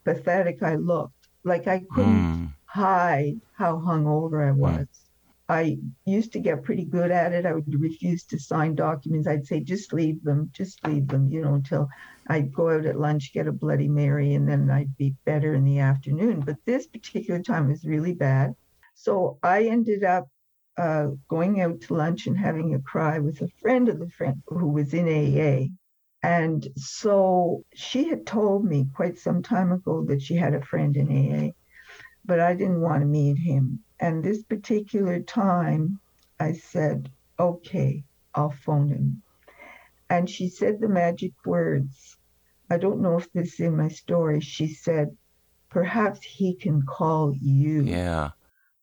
[0.05, 1.29] pathetic I looked.
[1.45, 2.53] Like I couldn't mm.
[2.65, 4.61] hide how hungover I hmm.
[4.61, 4.87] was.
[5.49, 7.45] I used to get pretty good at it.
[7.45, 9.29] I would refuse to sign documents.
[9.29, 11.89] I'd say, just leave them, just leave them, you know, until
[12.29, 15.65] I'd go out at lunch, get a Bloody Mary, and then I'd be better in
[15.65, 16.41] the afternoon.
[16.41, 18.55] But this particular time was really bad.
[18.95, 20.29] So I ended up
[20.77, 24.43] uh, going out to lunch and having a cry with a friend of the friend
[24.47, 25.69] who was in AA.
[26.23, 30.97] And so she had told me quite some time ago that she had a friend
[30.97, 31.51] in AA,
[32.25, 33.81] but I didn't want to meet him.
[34.01, 35.99] And this particular time,
[36.39, 38.05] I said, okay,
[38.35, 39.23] I'll phone him.
[40.09, 42.17] And she said the magic words.
[42.71, 44.41] I don't know if this is in my story.
[44.41, 45.17] She said,
[45.71, 47.83] perhaps he can call you.
[47.83, 48.31] Yeah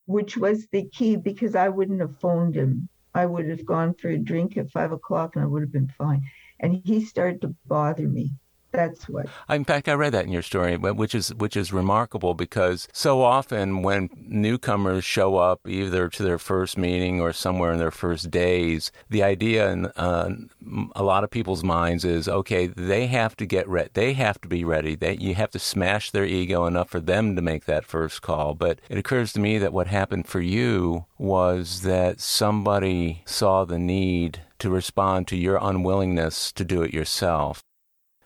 [0.10, 2.90] which was the key because I wouldn't have phoned him.
[3.14, 5.94] I would have gone for a drink at five o'clock and I would have been
[6.00, 6.24] fine.
[6.60, 8.32] And he started to bother me.
[8.72, 9.28] That's what.
[9.50, 13.22] In fact, I read that in your story, which is which is remarkable because so
[13.22, 18.30] often when newcomers show up, either to their first meeting or somewhere in their first
[18.30, 20.30] days, the idea in uh,
[20.96, 23.90] a lot of people's minds is, okay, they have to get ready.
[23.94, 24.96] They have to be ready.
[24.96, 28.54] They, you have to smash their ego enough for them to make that first call.
[28.54, 33.80] But it occurs to me that what happened for you was that somebody saw the
[33.80, 37.64] need to respond to your unwillingness to do it yourself.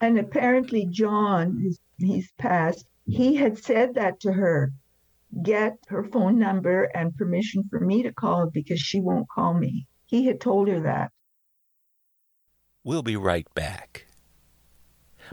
[0.03, 4.73] And apparently, John, he's passed, he had said that to her
[5.41, 9.87] get her phone number and permission for me to call because she won't call me.
[10.05, 11.11] He had told her that.
[12.83, 14.05] We'll be right back.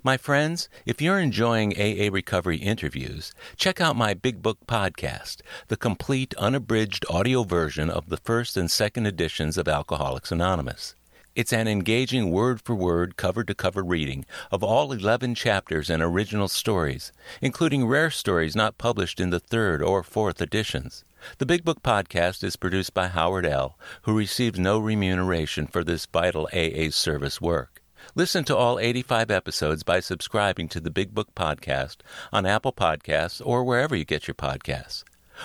[0.05, 5.77] My friends, if you're enjoying AA Recovery interviews, check out my Big Book podcast, the
[5.77, 10.95] complete unabridged audio version of the first and second editions of Alcoholics Anonymous.
[11.41, 16.03] It's an engaging word for word, cover to cover reading of all 11 chapters and
[16.03, 21.03] original stories, including rare stories not published in the third or fourth editions.
[21.39, 26.05] The Big Book Podcast is produced by Howard L., who receives no remuneration for this
[26.05, 27.83] vital AA service work.
[28.15, 32.03] Listen to all 85 episodes by subscribing to the Big Book Podcast
[32.35, 35.05] on Apple Podcasts or wherever you get your podcasts.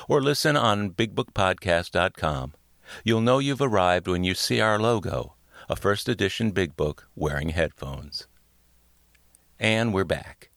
[0.10, 2.54] Or listen on bigbookpodcast.com.
[3.06, 5.35] You'll know you've arrived when you see our logo,
[5.70, 8.28] a first edition Big Book wearing headphones.
[9.60, 10.50] And we're back.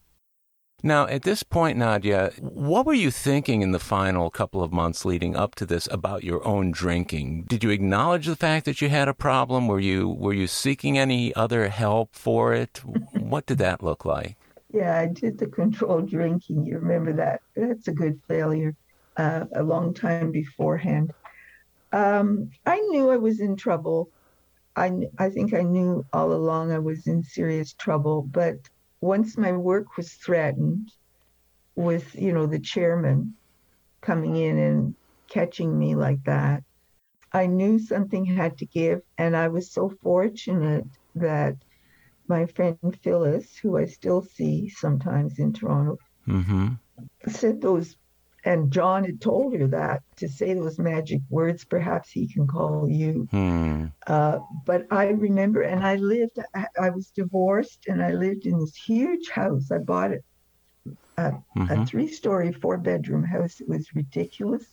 [0.82, 5.04] Now, at this point, Nadia, what were you thinking in the final couple of months
[5.04, 7.46] leading up to this about your own drinking?
[7.48, 9.66] Did you acknowledge the fact that you had a problem?
[9.66, 12.80] Were you were you seeking any other help for it?
[13.14, 14.36] what did that look like?
[14.72, 16.64] Yeah, I did the controlled drinking.
[16.66, 17.40] You remember that?
[17.56, 18.76] That's a good failure.
[19.16, 21.12] Uh, a long time beforehand.
[21.92, 24.10] Um, I knew I was in trouble.
[24.78, 28.56] I I think I knew all along I was in serious trouble, but
[29.00, 30.92] once my work was threatened
[31.74, 33.34] with, you know, the chairman
[34.00, 34.94] coming in and
[35.28, 36.62] catching me like that,
[37.32, 39.02] I knew something had to give.
[39.18, 41.56] And I was so fortunate that
[42.26, 46.68] my friend Phyllis, who I still see sometimes in Toronto, mm-hmm.
[47.28, 47.96] said those,
[48.48, 52.88] and John had told her that to say those magic words, perhaps he can call
[52.88, 53.28] you.
[53.30, 53.86] Hmm.
[54.06, 58.58] Uh, but I remember, and I lived, I, I, was divorced and I lived in
[58.58, 59.70] this huge house.
[59.70, 60.24] I bought it,
[61.18, 61.70] a, mm-hmm.
[61.70, 63.60] a three story, four bedroom house.
[63.60, 64.64] It was ridiculous.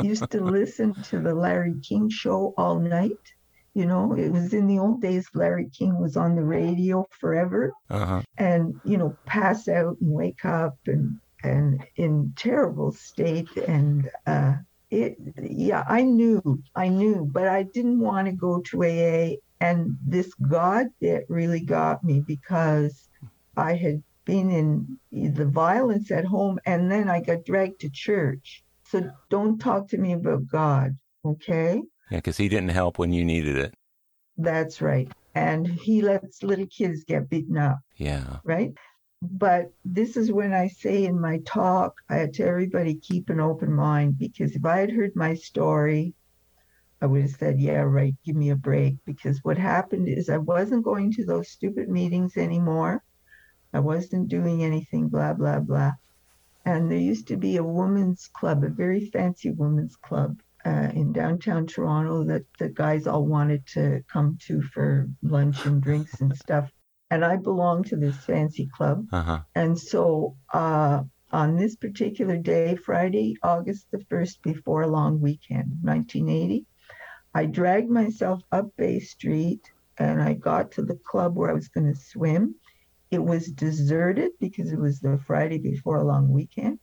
[0.00, 3.34] Used to listen to the Larry King show all night.
[3.74, 7.72] You know, it was in the old days, Larry King was on the radio forever.
[7.90, 8.22] Uh-huh.
[8.36, 13.48] And, you know, pass out and wake up and, and in terrible state.
[13.56, 14.54] And, uh,
[14.90, 19.36] it, yeah, I knew, I knew, but I didn't want to go to AA.
[19.60, 23.08] And this God that really got me because
[23.56, 28.62] I had been in the violence at home and then I got dragged to church.
[28.84, 31.82] So don't talk to me about God, okay?
[32.10, 33.74] Yeah, because he didn't help when you needed it.
[34.36, 35.10] That's right.
[35.34, 37.78] And he lets little kids get beaten up.
[37.96, 38.38] Yeah.
[38.44, 38.72] Right?
[39.20, 43.40] But this is when I say in my talk, I had to everybody keep an
[43.40, 46.14] open mind because if I had heard my story,
[47.02, 48.96] I would have said, yeah, right, give me a break.
[49.04, 53.02] Because what happened is I wasn't going to those stupid meetings anymore.
[53.72, 55.92] I wasn't doing anything, blah, blah, blah.
[56.64, 61.12] And there used to be a women's club, a very fancy women's club uh, in
[61.12, 66.36] downtown Toronto that the guys all wanted to come to for lunch and drinks and
[66.36, 66.70] stuff.
[67.10, 69.06] And I belonged to this fancy club.
[69.12, 69.40] Uh-huh.
[69.54, 71.02] And so uh,
[71.32, 76.66] on this particular day, Friday, August the 1st, before a long weekend, 1980,
[77.34, 81.68] I dragged myself up Bay Street and I got to the club where I was
[81.68, 82.54] going to swim.
[83.10, 86.78] It was deserted because it was the Friday before a long weekend.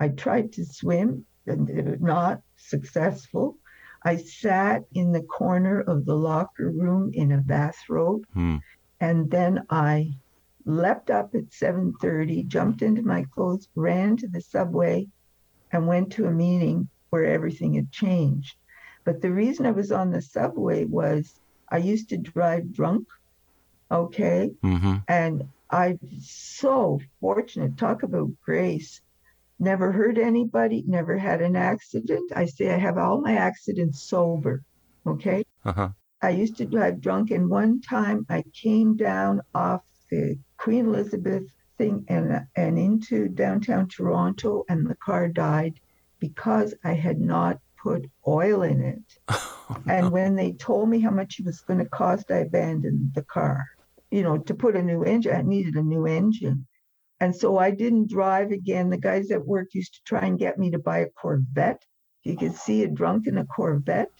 [0.00, 3.58] I tried to swim and not successful.
[4.02, 8.56] I sat in the corner of the locker room in a bathrobe, hmm.
[9.00, 10.12] And then I
[10.64, 15.08] leapt up at 7:30, jumped into my clothes, ran to the subway,
[15.72, 18.56] and went to a meeting where everything had changed.
[19.04, 21.40] But the reason I was on the subway was
[21.70, 23.08] I used to drive drunk,
[23.90, 24.96] okay, mm-hmm.
[25.06, 27.76] and I'm so fortunate.
[27.76, 29.00] Talk about grace
[29.58, 32.32] never hurt anybody, never had an accident.
[32.34, 34.62] I say I have all my accidents sober.
[35.06, 35.44] Okay.
[35.64, 35.90] Uh-huh.
[36.20, 41.44] I used to drive drunk, and one time I came down off the Queen Elizabeth
[41.76, 45.78] thing and and into downtown Toronto, and the car died
[46.18, 49.18] because I had not put oil in it.
[49.70, 49.94] Oh, no.
[49.94, 53.22] And when they told me how much it was going to cost, I abandoned the
[53.22, 53.66] car.
[54.10, 56.66] You know, to put a new engine, I needed a new engine.
[57.20, 58.88] And so I didn't drive again.
[58.88, 61.84] The guys at work used to try and get me to buy a Corvette.
[62.22, 64.10] You could see a drunk in a Corvette.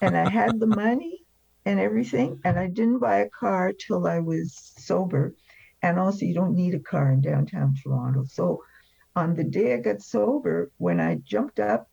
[0.00, 1.25] And I had the money
[1.66, 2.40] and everything.
[2.44, 5.34] And I didn't buy a car till I was sober.
[5.82, 8.24] And also, you don't need a car in downtown Toronto.
[8.24, 8.62] So
[9.16, 11.90] on the day I got sober, when I jumped up,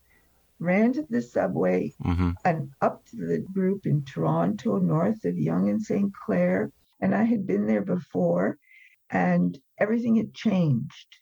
[0.60, 2.30] ran to the subway mm-hmm.
[2.44, 6.12] and up to the group in Toronto, north of Yonge and St.
[6.14, 6.70] Clair.
[7.00, 8.56] And I had been there before
[9.10, 11.16] and everything had changed.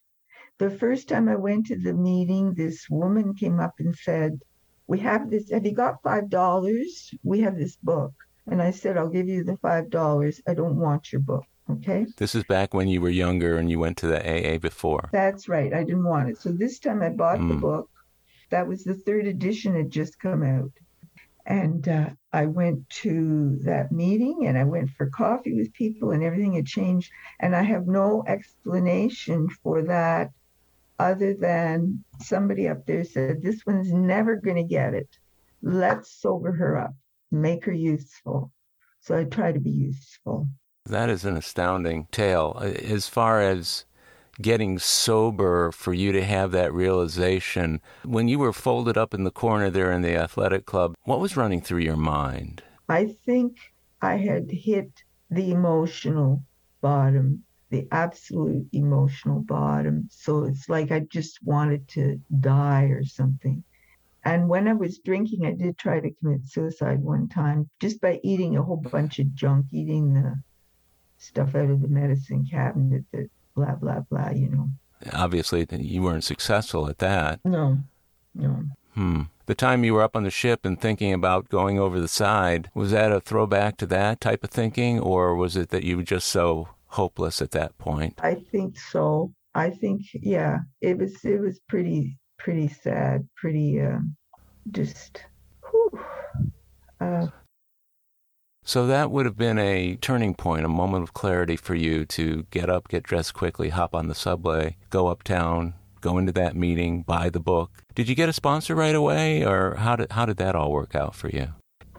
[0.59, 4.40] The first time I went to the meeting, this woman came up and said,
[4.86, 7.14] We have this, have you got $5?
[7.24, 8.12] We have this book.
[8.47, 10.40] And I said, I'll give you the $5.
[10.47, 11.45] I don't want your book.
[11.70, 12.07] Okay.
[12.16, 15.09] This is back when you were younger and you went to the AA before.
[15.12, 15.72] That's right.
[15.72, 16.38] I didn't want it.
[16.38, 17.49] So this time I bought mm.
[17.49, 17.88] the book.
[18.51, 20.72] That was the third edition had just come out.
[21.47, 26.22] And uh, I went to that meeting and I went for coffee with people and
[26.22, 27.11] everything had changed.
[27.40, 30.30] And I have no explanation for that
[30.99, 35.09] other than somebody up there said, This one's never going to get it.
[35.62, 36.95] Let's sober her up,
[37.33, 38.53] make her useful.
[39.01, 40.49] So I try to be useful.
[40.87, 42.57] That is an astounding tale.
[42.57, 43.85] Uh, as far as
[44.41, 49.30] getting sober for you to have that realization, when you were folded up in the
[49.30, 52.62] corner there in the athletic club, what was running through your mind?
[52.89, 53.59] I think
[54.01, 54.91] I had hit
[55.30, 56.45] the emotional
[56.80, 60.09] bottom, the absolute emotional bottom.
[60.11, 63.64] So it's like I just wanted to die or something.
[64.24, 68.20] And when I was drinking, I did try to commit suicide one time just by
[68.22, 70.34] eating a whole bunch of junk, eating the
[71.18, 74.68] stuff out of the medicine cabinet that blah, blah, blah, you know.
[75.12, 77.40] Obviously, you weren't successful at that.
[77.44, 77.78] No,
[78.34, 78.62] no.
[78.94, 79.22] Hmm.
[79.46, 82.70] The time you were up on the ship and thinking about going over the side,
[82.74, 86.04] was that a throwback to that type of thinking, or was it that you were
[86.04, 88.20] just so hopeless at that point?
[88.22, 89.32] I think so.
[89.54, 91.24] I think, yeah, it was.
[91.24, 93.28] It was pretty, pretty sad.
[93.36, 93.99] Pretty, uh,
[94.70, 95.24] just.
[95.70, 96.01] Whew,
[97.01, 97.26] uh,
[98.64, 102.47] so that would have been a turning point, a moment of clarity for you to
[102.51, 107.03] get up, get dressed quickly, hop on the subway, go uptown, go into that meeting,
[107.03, 107.82] buy the book.
[107.97, 110.95] Did you get a sponsor right away, or how did how did that all work
[110.95, 111.49] out for you?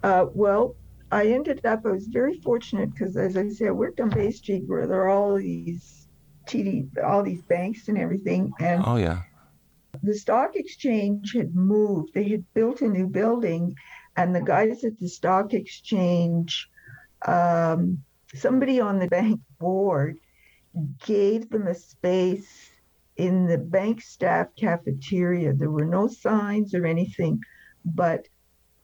[0.03, 0.75] Uh, well,
[1.11, 1.85] I ended up.
[1.85, 5.01] I was very fortunate because, as I said, I worked on Bay Street where there
[5.01, 6.07] are all these
[6.47, 9.23] TD, all these banks and everything, and oh yeah,
[10.03, 12.13] the stock exchange had moved.
[12.13, 13.75] They had built a new building,
[14.17, 16.69] and the guys at the stock exchange,
[17.25, 18.03] um,
[18.35, 20.17] somebody on the bank board,
[21.05, 22.69] gave them a space
[23.15, 25.53] in the bank staff cafeteria.
[25.53, 27.39] There were no signs or anything,
[27.85, 28.27] but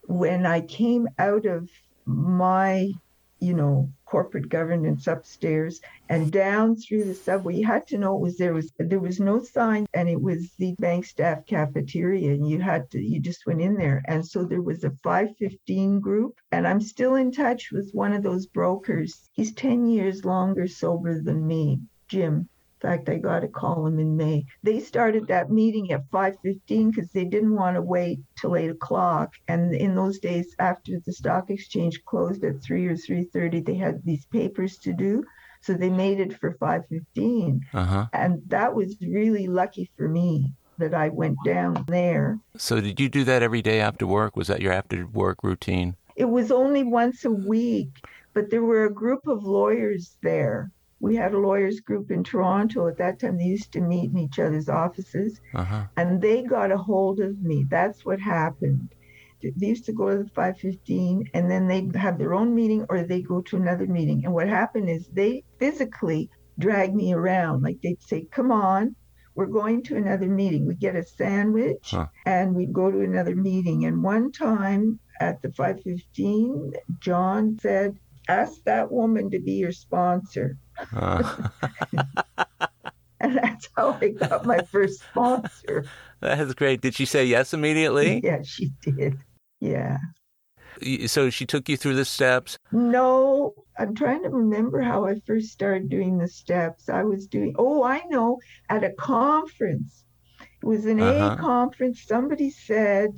[0.04, 1.70] when I came out of
[2.06, 2.92] my,
[3.40, 5.80] you know, corporate governance upstairs
[6.10, 9.20] and down through the subway, you had to know it was there was there was
[9.20, 13.46] no sign and it was the bank staff cafeteria and you had to you just
[13.46, 14.02] went in there.
[14.08, 18.24] And so there was a 515 group and I'm still in touch with one of
[18.24, 19.30] those brokers.
[19.34, 22.50] He's 10 years longer sober than me, Jim
[22.80, 24.46] fact, I got to call them in May.
[24.64, 29.34] They started that meeting at 5:15 because they didn't want to wait till eight o'clock.
[29.48, 34.04] And in those days, after the stock exchange closed at three or 3:30, they had
[34.04, 35.24] these papers to do.
[35.62, 38.08] So they made it for 5:15, uh-huh.
[38.14, 42.40] and that was really lucky for me that I went down there.
[42.56, 44.38] So did you do that every day after work?
[44.38, 45.98] Was that your after work routine?
[46.16, 47.90] It was only once a week,
[48.34, 52.88] but there were a group of lawyers there we had a lawyers group in Toronto
[52.88, 53.38] at that time.
[53.38, 55.86] They used to meet in each other's offices, uh-huh.
[55.96, 57.66] and they got a hold of me.
[57.70, 58.94] That's what happened.
[59.42, 63.04] They used to go to the 515, and then they'd have their own meeting, or
[63.04, 64.26] they go to another meeting.
[64.26, 67.64] And what happened is they physically drag me around.
[67.64, 68.96] Like they'd say, "Come on,
[69.36, 72.08] we're going to another meeting." We get a sandwich, huh.
[72.26, 73.86] and we'd go to another meeting.
[73.86, 77.98] And one time at the 515, John said,
[78.28, 80.58] "Ask that woman to be your sponsor."
[80.96, 81.50] Uh.
[83.20, 85.86] and that's how I got my first sponsor.
[86.22, 86.82] That's great.
[86.82, 88.22] Did she say yes immediately?
[88.24, 89.18] Yeah, she did.
[89.62, 89.98] Yeah.
[91.08, 92.58] So she took you through the steps?
[92.72, 96.90] No, I'm trying to remember how I first started doing the steps.
[96.90, 100.04] I was doing, oh, I know, at a conference.
[100.62, 101.36] It was an uh-huh.
[101.36, 102.04] A conference.
[102.06, 103.12] Somebody said,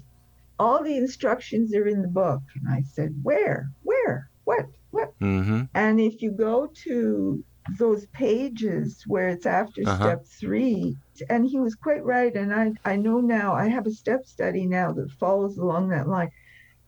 [0.60, 2.42] all the instructions are in the book.
[2.56, 3.72] And I said, where?
[3.82, 4.30] Where?
[4.44, 4.66] What?
[4.92, 5.18] What?
[5.20, 5.64] Mm-hmm.
[5.74, 7.44] And if you go to
[7.78, 10.04] those pages where it's after uh-huh.
[10.04, 10.98] step three.
[11.30, 12.34] And he was quite right.
[12.36, 16.08] And I, I know now, I have a step study now that follows along that
[16.08, 16.32] line,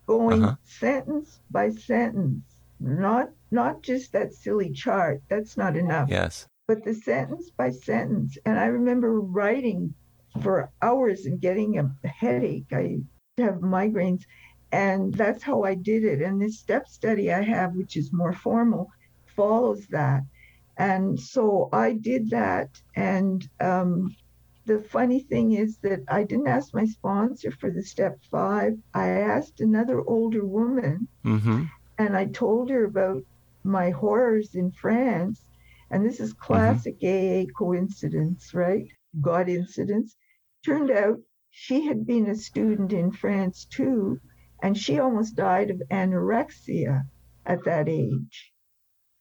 [0.07, 0.55] going uh-huh.
[0.63, 2.43] sentence by sentence,
[2.79, 5.21] not not just that silly chart.
[5.29, 6.09] That's not enough.
[6.09, 6.47] Yes.
[6.67, 8.37] But the sentence by sentence.
[8.45, 9.93] And I remember writing
[10.41, 12.65] for hours and getting a headache.
[12.71, 12.97] I
[13.37, 14.23] have migraines.
[14.71, 16.23] And that's how I did it.
[16.23, 18.89] And this step study I have, which is more formal,
[19.35, 20.23] follows that.
[20.77, 22.69] And so I did that.
[22.95, 24.15] And um,
[24.65, 28.77] the funny thing is that I didn't ask my sponsor for the step five.
[28.93, 31.63] I asked another older woman, mm-hmm.
[31.97, 33.23] and I told her about
[33.63, 35.45] my horrors in France.
[35.91, 36.43] And this is mm-hmm.
[36.43, 37.49] classic mm-hmm.
[37.49, 38.87] AA coincidence, right?
[39.21, 40.15] God incidence.
[40.65, 41.19] Turned out
[41.51, 44.19] she had been a student in France too,
[44.63, 47.03] and she almost died of anorexia
[47.45, 48.51] at that age.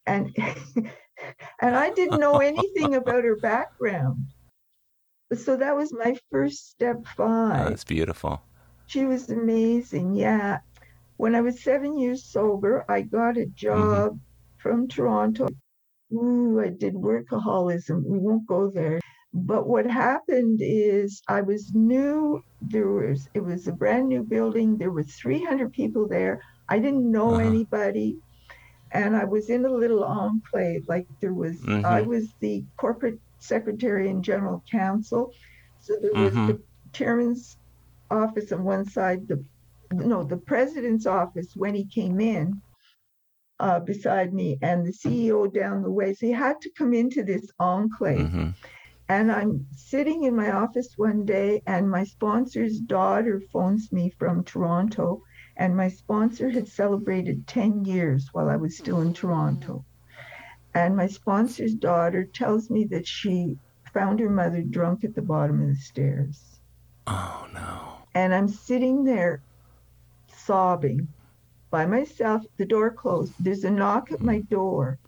[0.06, 0.34] And
[1.60, 4.26] and I didn't know anything about her background.
[5.34, 7.66] So that was my first step five.
[7.66, 8.42] Oh, that's beautiful.
[8.86, 10.14] She was amazing.
[10.14, 10.58] Yeah.
[11.16, 14.16] When I was seven years sober, I got a job mm-hmm.
[14.58, 15.48] from Toronto.
[16.12, 18.04] Ooh, I did workaholism.
[18.04, 19.00] We won't go there.
[19.32, 22.44] But what happened is I was new.
[22.60, 24.76] There was it was a brand new building.
[24.76, 26.42] There were 300 people there.
[26.68, 27.44] I didn't know uh-huh.
[27.44, 28.18] anybody,
[28.92, 30.84] and I was in a little enclave.
[30.88, 31.84] Like there was, mm-hmm.
[31.84, 35.32] I was the corporate secretary and general counsel.
[35.80, 36.46] So there was mm-hmm.
[36.48, 36.60] the
[36.92, 37.56] chairman's
[38.10, 39.42] office on one side, the
[39.92, 42.60] no, the president's office when he came in
[43.60, 46.14] uh, beside me, and the CEO down the way.
[46.14, 48.20] So he had to come into this enclave.
[48.20, 48.50] Mm-hmm.
[49.08, 54.44] And I'm sitting in my office one day, and my sponsor's daughter phones me from
[54.44, 55.22] Toronto.
[55.62, 59.84] And my sponsor had celebrated 10 years while I was still in Toronto.
[60.74, 63.56] And my sponsor's daughter tells me that she
[63.94, 66.58] found her mother drunk at the bottom of the stairs.
[67.06, 67.98] Oh, no.
[68.12, 69.40] And I'm sitting there
[70.26, 71.06] sobbing
[71.70, 73.32] by myself, the door closed.
[73.38, 74.98] There's a knock at my door.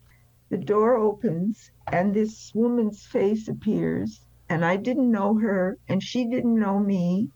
[0.51, 6.27] The door opens, and this woman's face appears, and I didn't know her, and she
[6.27, 7.31] didn't know me.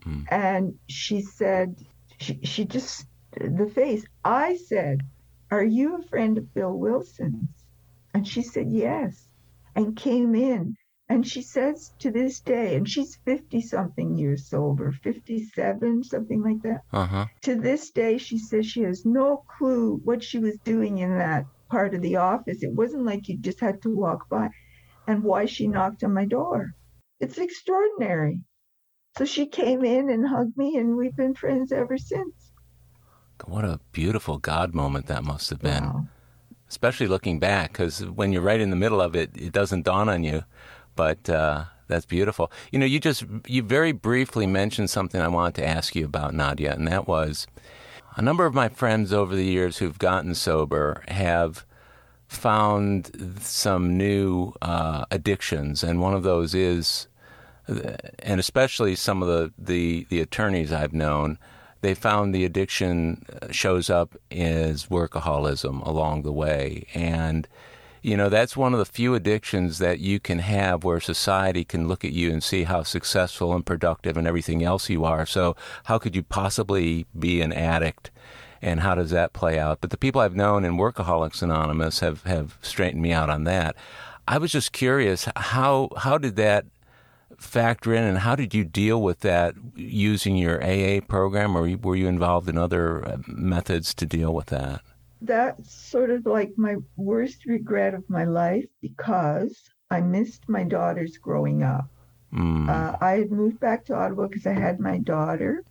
[0.00, 0.22] Mm-hmm.
[0.28, 1.76] And she said,
[2.18, 5.02] she, she just, the face, I said,
[5.50, 7.48] Are you a friend of Bill Wilson's?
[8.14, 9.28] And she said, Yes,
[9.74, 10.76] and came in.
[11.10, 16.60] And she says to this day, and she's 50 something years sober, 57, something like
[16.62, 16.82] that.
[16.92, 17.26] Uh-huh.
[17.42, 21.46] To this day, she says she has no clue what she was doing in that
[21.70, 22.62] part of the office.
[22.62, 24.50] It wasn't like you just had to walk by
[25.06, 26.74] and why she knocked on my door.
[27.20, 28.42] It's extraordinary.
[29.18, 32.52] So she came in and hugged me, and we've been friends ever since.
[33.46, 35.84] What a beautiful God moment that must have been.
[35.84, 36.06] Wow.
[36.68, 40.08] Especially looking back, because when you're right in the middle of it, it doesn't dawn
[40.08, 40.44] on you.
[40.94, 42.52] But uh, that's beautiful.
[42.70, 46.32] You know, you just, you very briefly mentioned something I wanted to ask you about,
[46.32, 47.48] Nadia, and that was
[48.14, 51.64] a number of my friends over the years who've gotten sober have
[52.28, 57.08] found some new uh, addictions, and one of those is,
[57.68, 61.38] and especially some of the, the, the attorneys I've known,
[61.80, 67.46] they found the addiction uh, shows up as workaholism along the way, and
[68.02, 71.86] you know that's one of the few addictions that you can have where society can
[71.86, 75.26] look at you and see how successful and productive and everything else you are.
[75.26, 78.10] So how could you possibly be an addict?
[78.60, 79.80] And how does that play out?
[79.80, 83.76] But the people i've known in workaholics anonymous have have straightened me out on that.
[84.26, 86.66] I was just curious how how did that
[87.38, 91.96] factor in and how did you deal with that using your aa program or were
[91.96, 94.82] you involved in other uh, methods to deal with that
[95.22, 101.16] that's sort of like my worst regret of my life because I missed my daughters
[101.16, 101.88] growing up.
[102.32, 102.68] Mm.
[102.68, 105.64] Uh, I had moved back to Ottawa because I had my daughter.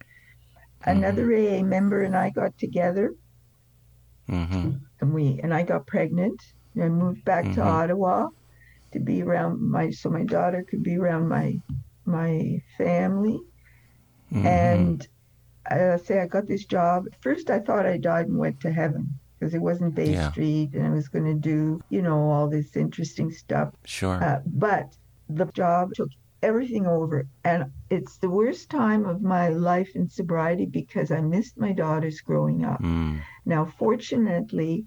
[0.86, 1.66] Another mm-hmm.
[1.66, 3.16] AA member and I got together,
[4.30, 4.72] mm-hmm.
[5.02, 6.42] and we and I got pregnant.
[6.76, 7.56] And I moved back mm-hmm.
[7.56, 8.30] to Ottawa
[8.98, 11.60] to be around my so my daughter could be around my
[12.06, 13.40] my family.
[14.32, 14.48] Mm-hmm.
[14.48, 15.08] And
[15.70, 17.06] I say I got this job.
[17.22, 20.32] First, I thought I died and went to heaven because it wasn't Bay yeah.
[20.32, 23.74] Street and I was going to do, you know, all this interesting stuff.
[23.86, 24.24] Sure.
[24.24, 24.96] Uh, but
[25.30, 26.10] the job took
[26.42, 27.28] everything over.
[27.44, 32.22] And it's the worst time of my life in sobriety because I missed my daughters
[32.22, 32.82] growing up.
[32.82, 33.22] Mm.
[33.46, 34.86] Now, fortunately,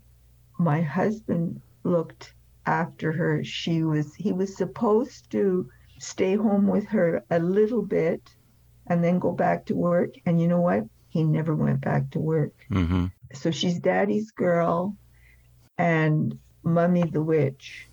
[0.59, 2.35] my husband looked
[2.67, 3.45] after her.
[3.45, 8.23] She was, he was supposed to stay home with her a little bit
[8.87, 10.15] and then go back to work.
[10.27, 10.85] And you know what?
[11.09, 12.53] He never went back to work.
[12.71, 14.97] Mm-hmm so she's daddy's girl
[15.79, 17.87] and mummy the witch.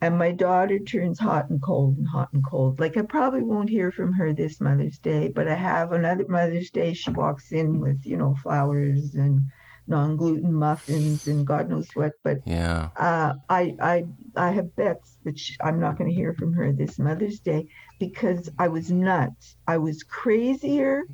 [0.00, 2.78] And my daughter turns hot and cold and hot and cold.
[2.78, 6.70] Like I probably won't hear from her this Mother's Day, but I have another Mother's
[6.70, 6.92] Day.
[6.92, 9.42] She walks in with, you know, flowers and
[9.88, 12.12] non-gluten muffins and God knows what.
[12.22, 14.04] But yeah, uh, I I
[14.36, 17.68] I have bets that she, I'm not going to hear from her this Mother's Day
[17.98, 19.56] because I was nuts.
[19.66, 21.04] I was crazier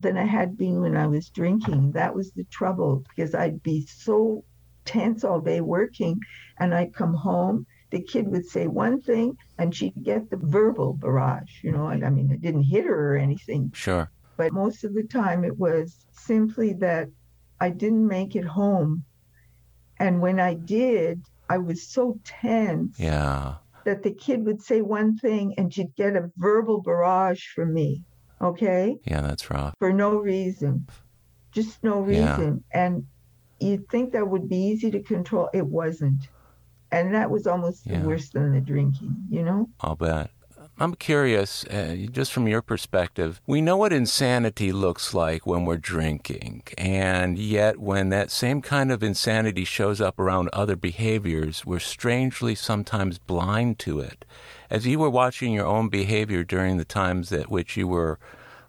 [0.00, 1.92] than I had been when I was drinking.
[1.92, 4.44] That was the trouble because I'd be so
[4.84, 6.20] tense all day working
[6.58, 7.66] and I'd come home.
[7.90, 12.04] The kid would say one thing and she'd get the verbal barrage, you know, and
[12.04, 13.72] I mean, I didn't hit her or anything.
[13.74, 14.10] Sure.
[14.36, 17.08] But most of the time it was simply that
[17.60, 19.04] I didn't make it home.
[19.98, 22.98] And when I did, I was so tense.
[22.98, 23.54] Yeah.
[23.84, 28.02] That the kid would say one thing and she'd get a verbal barrage from me
[28.40, 28.96] okay?
[29.04, 29.74] Yeah, that's rough.
[29.78, 30.86] For no reason,
[31.52, 32.64] just no reason.
[32.72, 32.86] Yeah.
[32.86, 33.06] And
[33.60, 35.48] you'd think that would be easy to control.
[35.52, 36.28] It wasn't.
[36.90, 38.02] And that was almost yeah.
[38.02, 39.68] worse than the drinking, you know?
[39.80, 40.30] I'll bet.
[40.80, 45.76] I'm curious, uh, just from your perspective, we know what insanity looks like when we're
[45.76, 46.62] drinking.
[46.78, 52.54] And yet, when that same kind of insanity shows up around other behaviors, we're strangely
[52.54, 54.24] sometimes blind to it.
[54.70, 58.20] As you were watching your own behavior during the times at which you were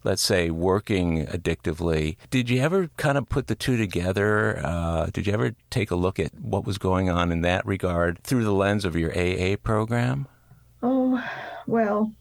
[0.03, 2.15] let's say, working addictively.
[2.29, 4.61] Did you ever kind of put the two together?
[4.63, 8.23] Uh, did you ever take a look at what was going on in that regard
[8.23, 10.25] through the lens of your AA program?
[10.81, 11.21] Oh,
[11.69, 12.13] well,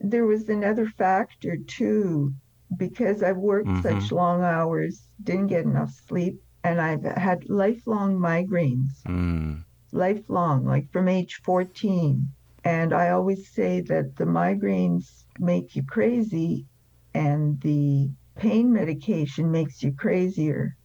[0.00, 2.34] there was another factor too,
[2.76, 4.00] because I've worked mm-hmm.
[4.00, 9.02] such long hours, didn't get enough sleep, and I've had lifelong migraines.
[9.06, 9.64] Mm.
[9.92, 12.28] Lifelong, like from age 14.
[12.64, 16.66] And I always say that the migraines make you crazy
[17.14, 20.76] and the pain medication makes you crazier.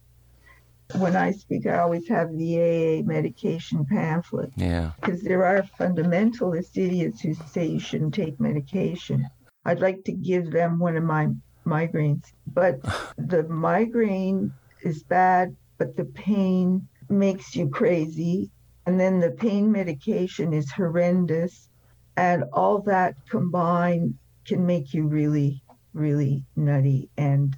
[0.96, 4.52] When I speak, I always have the AA medication pamphlet.
[4.56, 4.92] Yeah.
[5.00, 9.28] Because there are fundamentalist idiots who say you shouldn't take medication.
[9.64, 11.28] I'd like to give them one of my
[11.66, 12.32] migraines.
[12.46, 12.80] But
[13.18, 18.50] the migraine is bad, but the pain makes you crazy.
[18.86, 21.68] And then the pain medication is horrendous.
[22.16, 24.14] And all that combined
[24.46, 25.62] can make you really,
[25.92, 27.10] really nutty.
[27.18, 27.54] And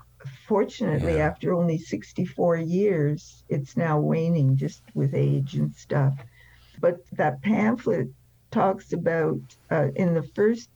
[0.51, 1.29] fortunately, yeah.
[1.29, 6.13] after only 64 years, it's now waning just with age and stuff.
[6.81, 8.09] But that pamphlet
[8.51, 9.39] talks about,
[9.71, 10.69] uh, in the first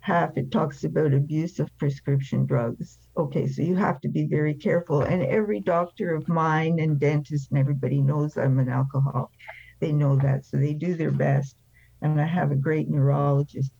[0.00, 2.98] half, it talks about abuse of prescription drugs.
[3.18, 5.02] Okay, so you have to be very careful.
[5.02, 9.28] And every doctor of mine and dentist and everybody knows I'm an alcoholic.
[9.78, 11.54] They know that, so they do their best.
[12.00, 13.72] And I have a great neurologist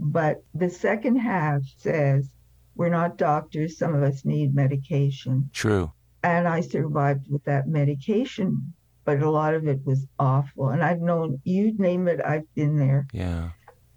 [0.00, 2.30] but the second half says,
[2.78, 3.76] we're not doctors.
[3.76, 5.50] Some of us need medication.
[5.52, 5.92] True.
[6.22, 8.72] And I survived with that medication,
[9.04, 10.68] but a lot of it was awful.
[10.68, 13.06] And I've known, you name it, I've been there.
[13.12, 13.50] Yeah.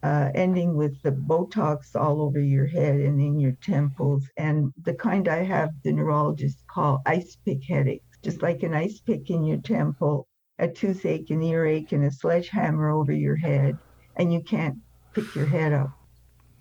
[0.03, 4.95] Uh, ending with the Botox all over your head and in your temples, and the
[4.95, 9.43] kind I have the neurologists call ice pick headaches, just like an ice pick in
[9.43, 10.27] your temple,
[10.57, 13.77] a toothache, an earache, and a sledgehammer over your head,
[14.15, 14.77] and you can't
[15.13, 15.91] pick your head up.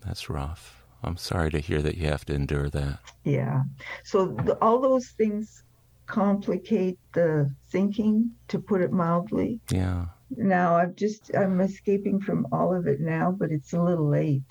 [0.05, 0.80] That's rough.
[1.03, 2.99] I'm sorry to hear that you have to endure that.
[3.25, 3.63] Yeah.
[4.05, 5.65] So the, all those things
[6.07, 9.61] complicate the thinking, to put it mildly.
[9.71, 10.07] Yeah.
[10.37, 14.43] Now I've just I'm escaping from all of it now, but it's a little late.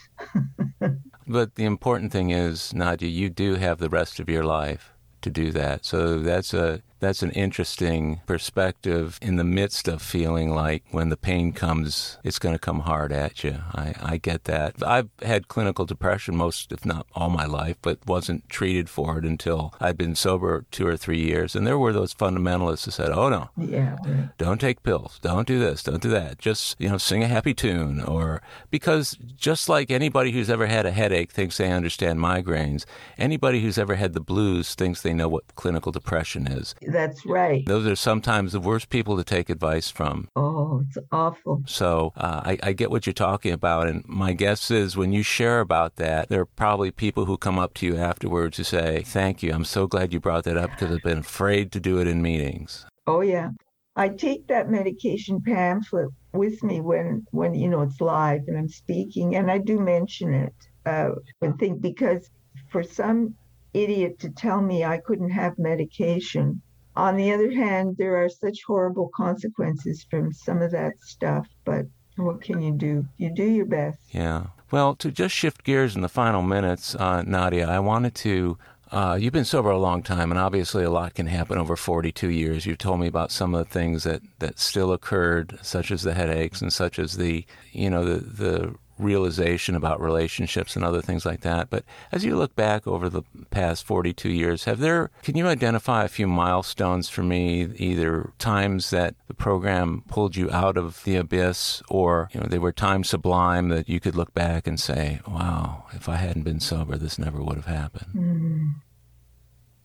[1.28, 5.30] but the important thing is, Nadia, you do have the rest of your life to
[5.30, 5.86] do that.
[5.86, 11.18] So that's a that's an interesting perspective in the midst of feeling like when the
[11.18, 13.58] pain comes, it's going to come hard at you.
[13.74, 14.76] I, I get that.
[14.86, 19.26] I've had clinical depression most, if not all my life, but wasn't treated for it
[19.26, 21.56] until I'd been sober two or three years.
[21.56, 23.98] And there were those fundamentalists who said, oh no, yeah,
[24.38, 26.38] don't take pills, don't do this, don't do that.
[26.38, 30.86] Just, you know, sing a happy tune or because just like anybody who's ever had
[30.86, 32.86] a headache thinks they understand migraines,
[33.18, 36.76] anybody who's ever had the blues thinks they know what clinical depression is.
[36.92, 37.66] That's right.
[37.66, 40.28] Those are sometimes the worst people to take advice from.
[40.36, 41.64] Oh, it's awful.
[41.66, 43.88] So uh, I, I get what you're talking about.
[43.88, 47.60] And my guess is when you share about that, there are probably people who come
[47.60, 49.54] up to you afterwards who say, Thank you.
[49.54, 52.22] I'm so glad you brought that up because I've been afraid to do it in
[52.22, 52.86] meetings.
[53.08, 53.52] Oh, yeah.
[53.96, 58.70] I take that medication pamphlet with me when, when you know, it's live and I'm
[58.70, 60.54] speaking, and I do mention it
[60.86, 61.10] uh,
[61.42, 62.30] and think because
[62.70, 63.36] for some
[63.74, 66.62] idiot to tell me I couldn't have medication
[67.00, 71.86] on the other hand, there are such horrible consequences from some of that stuff, but
[72.18, 73.06] what can you do?
[73.18, 74.00] You do your best.
[74.12, 74.48] Yeah.
[74.70, 78.58] Well, to just shift gears in the final minutes, uh, Nadia, I wanted to.
[78.92, 82.30] Uh, you've been sober a long time, and obviously a lot can happen over 42
[82.30, 82.66] years.
[82.66, 86.16] You've told me about some of the things that, that still occurred, such as the
[86.16, 91.26] headaches and such as the, you know, the, the realization about relationships and other things
[91.26, 91.70] like that.
[91.70, 96.04] But as you look back over the past 42 years, have there, can you identify
[96.04, 101.16] a few milestones for me, either times that the program pulled you out of the
[101.16, 105.22] abyss or, you know, they were times sublime that you could look back and say,
[105.28, 108.12] wow, if I hadn't been sober, this never would have happened?
[108.14, 108.74] Mm.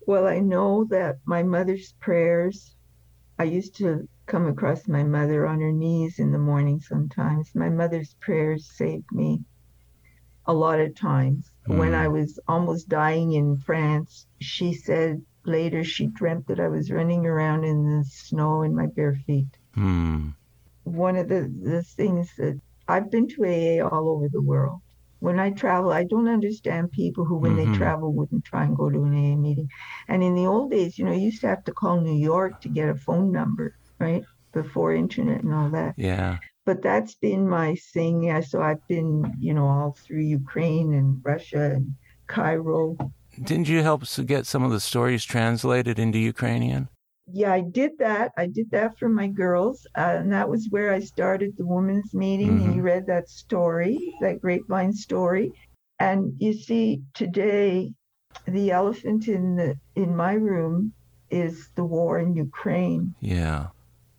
[0.07, 2.75] Well, I know that my mother's prayers,
[3.39, 7.55] I used to come across my mother on her knees in the morning sometimes.
[7.55, 9.43] My mother's prayers saved me
[10.47, 11.51] a lot of times.
[11.69, 11.79] Mm.
[11.79, 16.91] When I was almost dying in France, she said later she dreamt that I was
[16.91, 19.59] running around in the snow in my bare feet.
[19.77, 20.35] Mm.
[20.85, 24.81] One of the, the things that I've been to AA all over the world.
[25.21, 27.73] When I travel, I don't understand people who, when mm-hmm.
[27.73, 29.71] they travel, wouldn't try and go to an AA meeting.
[30.07, 32.61] And in the old days, you know, you used to have to call New York
[32.61, 33.75] to get a phone number
[34.05, 34.25] right?
[34.53, 35.95] Before internet and all that.
[35.97, 36.39] Yeah.
[36.65, 38.15] but that's been my thing.
[38.25, 41.95] Yeah, so I've been, you know, all through Ukraine and Russia and
[42.27, 42.97] Cairo.
[43.43, 46.89] Didn't you help to get some of the stories translated into Ukrainian?
[47.33, 48.33] Yeah, I did that.
[48.37, 52.13] I did that for my girls, uh, and that was where I started the women's
[52.13, 52.53] meeting.
[52.59, 52.65] Mm-hmm.
[52.65, 55.53] And you read that story, that grapevine story,
[55.99, 57.93] and you see today,
[58.47, 60.93] the elephant in the in my room
[61.31, 63.15] is the war in Ukraine.
[63.21, 63.69] Yeah,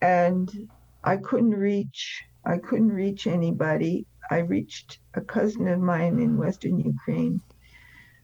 [0.01, 0.69] and
[1.03, 4.05] I couldn't reach I couldn't reach anybody.
[4.29, 7.41] I reached a cousin of mine in Western Ukraine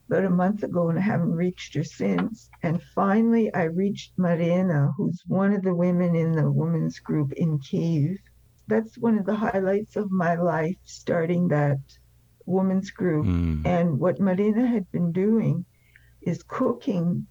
[0.07, 2.49] about a month ago and I haven't reached her since.
[2.61, 7.59] And finally, I reached Marina, who's one of the women in the women's group in
[7.59, 8.17] Kiev.
[8.67, 11.80] That's one of the highlights of my life, starting that
[12.45, 13.26] women's group.
[13.26, 13.65] Mm.
[13.65, 15.65] And what Marina had been doing
[16.22, 17.26] is cooking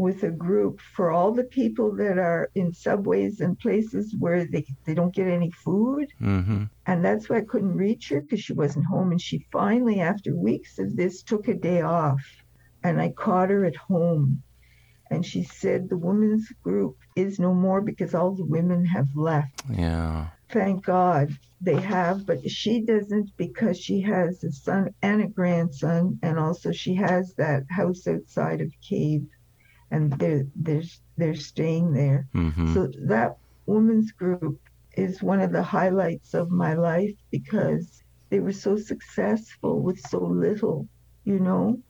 [0.00, 4.64] with a group for all the people that are in subways and places where they,
[4.86, 6.06] they don't get any food.
[6.22, 6.64] Mm-hmm.
[6.86, 9.10] And that's why I couldn't reach her because she wasn't home.
[9.10, 12.22] And she finally, after weeks of this, took a day off.
[12.82, 14.42] And I caught her at home.
[15.10, 19.64] And she said the women's group is no more because all the women have left.
[19.70, 20.28] Yeah.
[20.48, 26.18] Thank God they have, but she doesn't because she has a son and a grandson,
[26.22, 29.26] and also she has that house outside of Kiev
[29.90, 30.82] and they're they're
[31.16, 32.26] they're staying there.
[32.34, 32.74] Mm-hmm.
[32.74, 33.36] So that
[33.66, 34.60] women's group
[34.96, 40.18] is one of the highlights of my life because they were so successful with so
[40.18, 40.88] little,
[41.24, 41.80] you know.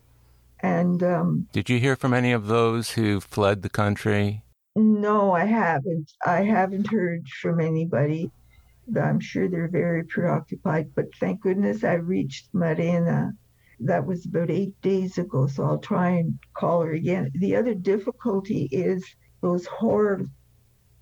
[0.61, 4.43] And um, did you hear from any of those who fled the country?
[4.75, 6.11] No, I haven't.
[6.25, 8.31] I haven't heard from anybody.
[8.95, 13.33] I'm sure they're very preoccupied, but thank goodness I reached Marina
[13.83, 17.31] that was about eight days ago, so I'll try and call her again.
[17.35, 19.03] The other difficulty is
[19.41, 20.27] those horror,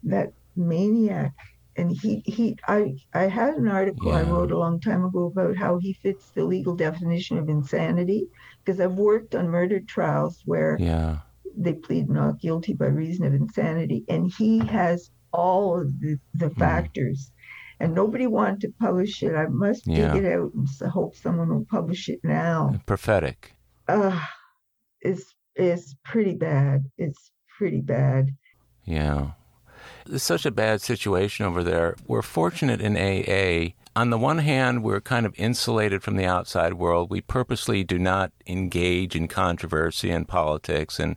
[0.03, 1.33] that maniac,
[1.75, 4.19] and he he I I had an article yeah.
[4.19, 8.27] I wrote a long time ago about how he fits the legal definition of insanity
[8.63, 11.19] because I've worked on murder trials where yeah.
[11.57, 16.49] they plead not guilty by reason of insanity, and he has all of the, the
[16.49, 16.57] mm.
[16.57, 17.31] factors
[17.79, 19.35] and nobody wanted to publish it.
[19.35, 20.13] I must yeah.
[20.13, 22.79] dig it out and hope someone will publish it now.
[22.85, 23.53] Prophetic.
[23.87, 24.19] Uh,
[25.01, 26.83] it's, it's pretty bad.
[26.97, 28.35] It's pretty bad.
[28.85, 29.31] Yeah.
[30.07, 31.95] It's such a bad situation over there.
[32.07, 33.73] We're fortunate in AA.
[33.95, 37.09] On the one hand, we're kind of insulated from the outside world.
[37.09, 41.15] We purposely do not engage in controversy and politics and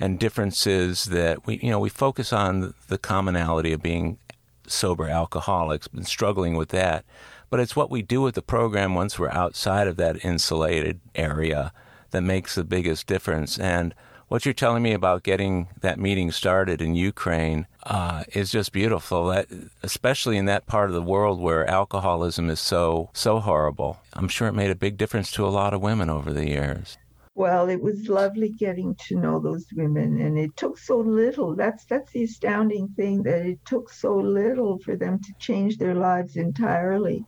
[0.00, 4.18] and differences that we you know we focus on the commonality of being
[4.66, 7.04] sober alcoholics, been struggling with that.
[7.50, 11.72] But it's what we do with the program once we're outside of that insulated area
[12.10, 13.58] that makes the biggest difference.
[13.58, 13.94] And
[14.28, 19.26] what you're telling me about getting that meeting started in Ukraine uh, is just beautiful.
[19.26, 19.46] That,
[19.82, 24.00] especially in that part of the world where alcoholism is so so horrible.
[24.14, 26.96] I'm sure it made a big difference to a lot of women over the years.
[27.36, 31.56] Well, it was lovely getting to know those women, and it took so little.
[31.56, 35.94] That's that's the astounding thing that it took so little for them to change their
[35.96, 37.26] lives entirely.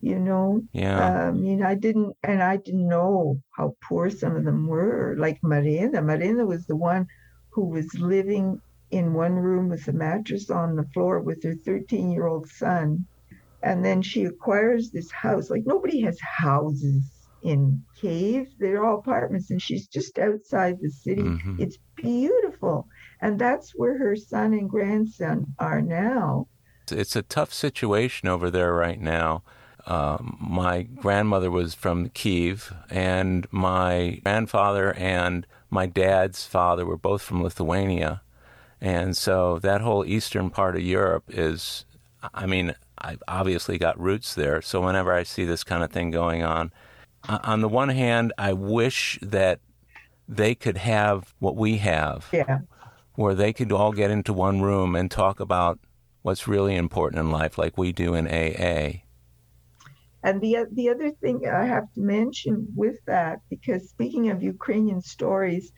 [0.00, 1.28] You know, yeah.
[1.28, 5.16] Um, I mean, I didn't, and I didn't know how poor some of them were.
[5.18, 7.06] Like Marina, Marina was the one
[7.52, 12.10] who was living in one room with a mattress on the floor with her 13
[12.10, 13.06] year old son.
[13.62, 15.50] And then she acquires this house.
[15.50, 18.48] Like nobody has houses in Kiev.
[18.58, 21.22] They're all apartments, and she's just outside the city.
[21.22, 21.56] Mm-hmm.
[21.60, 22.88] It's beautiful.
[23.20, 26.48] And that's where her son and grandson are now.
[26.90, 29.42] It's a tough situation over there right now.
[29.86, 37.22] Um, my grandmother was from Kiev, and my grandfather and my dad's father were both
[37.22, 38.22] from Lithuania.
[38.80, 41.84] And so that whole eastern part of Europe is,
[42.34, 44.62] I mean, I've obviously got roots there.
[44.62, 46.72] So whenever I see this kind of thing going on,
[47.28, 49.60] on the one hand, I wish that
[50.28, 52.28] they could have what we have.
[52.32, 52.60] Yeah.
[53.14, 55.80] Where they could all get into one room and talk about
[56.22, 59.02] what's really important in life, like we do in AA.
[60.22, 65.00] And the the other thing I have to mention with that, because speaking of Ukrainian
[65.00, 65.72] stories,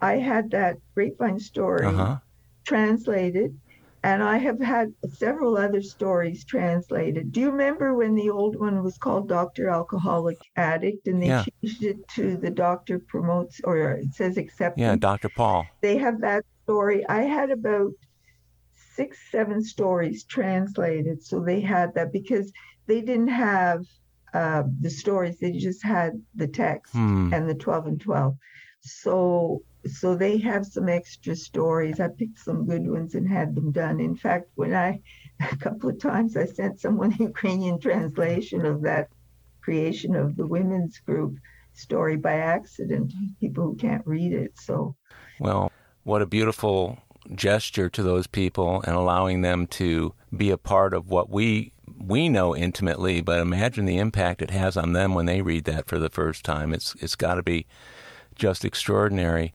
[0.00, 2.18] I had that grapevine story uh-huh.
[2.64, 3.58] translated
[4.04, 7.32] and I have had several other stories translated.
[7.32, 11.44] Do you remember when the old one was called Doctor Alcoholic Addict and they yeah.
[11.62, 14.82] changed it to the Doctor Promotes or it says acceptance?
[14.82, 15.30] Yeah, Dr.
[15.30, 15.64] Paul.
[15.80, 17.02] They have that story.
[17.08, 17.92] I had about
[18.94, 21.22] six, seven stories translated.
[21.22, 22.52] So they had that because
[22.86, 23.86] they didn't have
[24.34, 27.32] uh, the stories, they just had the text hmm.
[27.32, 28.36] and the 12 and 12.
[28.82, 32.00] So so they have some extra stories.
[32.00, 34.00] I picked some good ones and had them done.
[34.00, 35.00] In fact, when I
[35.52, 39.08] a couple of times I sent someone a Ukrainian translation of that
[39.60, 41.36] creation of the women's group
[41.72, 43.12] story by accident.
[43.40, 44.52] People who can't read it.
[44.58, 44.94] So,
[45.40, 45.72] well,
[46.04, 46.98] what a beautiful
[47.34, 52.28] gesture to those people and allowing them to be a part of what we we
[52.28, 55.98] know intimately, but imagine the impact it has on them when they read that for
[55.98, 56.72] the first time.
[56.72, 57.66] It's it's got to be
[58.34, 59.54] just extraordinary.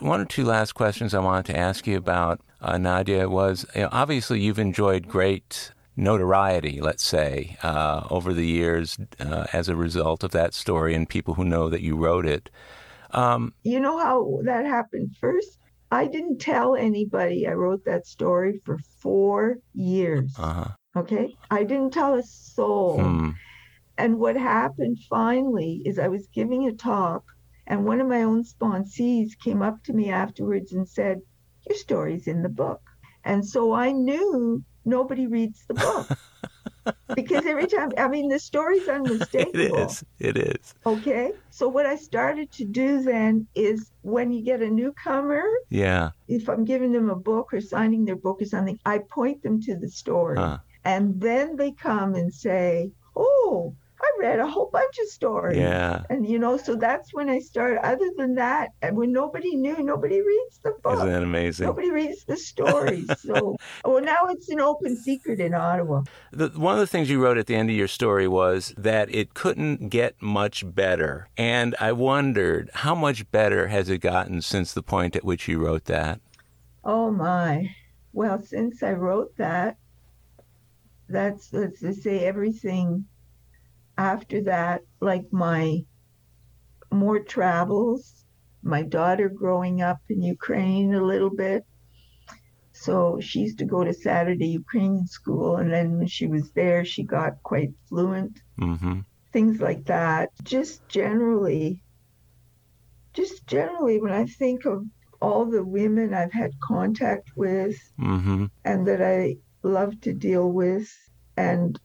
[0.00, 3.82] One or two last questions I wanted to ask you about, uh, Nadia, was you
[3.82, 9.76] know, obviously you've enjoyed great notoriety, let's say, uh, over the years uh, as a
[9.76, 12.50] result of that story and people who know that you wrote it.
[13.12, 15.16] Um, you know how that happened?
[15.20, 15.58] First,
[15.90, 20.34] I didn't tell anybody I wrote that story for four years.
[20.38, 20.68] Uh-huh.
[20.96, 21.34] Okay?
[21.50, 23.00] I didn't tell a soul.
[23.00, 23.30] Hmm.
[23.98, 27.24] And what happened finally is I was giving a talk,
[27.66, 31.20] and one of my own sponsees came up to me afterwards and said,
[31.68, 32.80] Your story's in the book.
[33.24, 36.18] And so I knew nobody reads the book.
[37.14, 39.60] because every time, I mean, the story's unmistakable.
[39.60, 40.04] it is.
[40.18, 40.74] It is.
[40.84, 41.32] Okay.
[41.50, 46.48] So what I started to do then is when you get a newcomer, yeah, if
[46.48, 49.76] I'm giving them a book or signing their book or something, I point them to
[49.76, 50.58] the story, huh.
[50.84, 55.58] and then they come and say, "Oh, I read a whole bunch of stories.
[55.58, 56.02] Yeah.
[56.10, 57.84] And you know, so that's when I started.
[57.84, 60.94] Other than that, and when nobody knew, nobody reads the book.
[60.94, 61.66] Isn't that amazing?
[61.66, 63.08] Nobody reads the stories.
[63.20, 66.02] so, well, now it's an open secret in Ottawa.
[66.30, 69.12] The, one of the things you wrote at the end of your story was that
[69.14, 71.28] it couldn't get much better.
[71.38, 75.58] And I wondered, how much better has it gotten since the point at which you
[75.58, 76.20] wrote that?
[76.84, 77.74] Oh, my.
[78.12, 79.78] Well, since I wrote that,
[81.08, 83.06] that's, let's just say everything
[83.98, 85.84] after that, like my
[86.90, 88.24] more travels,
[88.62, 91.64] my daughter growing up in Ukraine a little bit.
[92.72, 96.84] So she used to go to Saturday Ukrainian school, and then when she was there,
[96.84, 98.42] she got quite fluent.
[98.60, 99.00] Mm-hmm.
[99.32, 100.30] Things like that.
[100.42, 101.82] Just generally,
[103.14, 104.84] just generally, when I think of
[105.22, 108.46] all the women I've had contact with mm-hmm.
[108.64, 110.88] and that I love to deal with,
[111.36, 111.80] and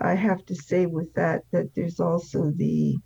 [0.00, 2.98] I have to say with that that there's also the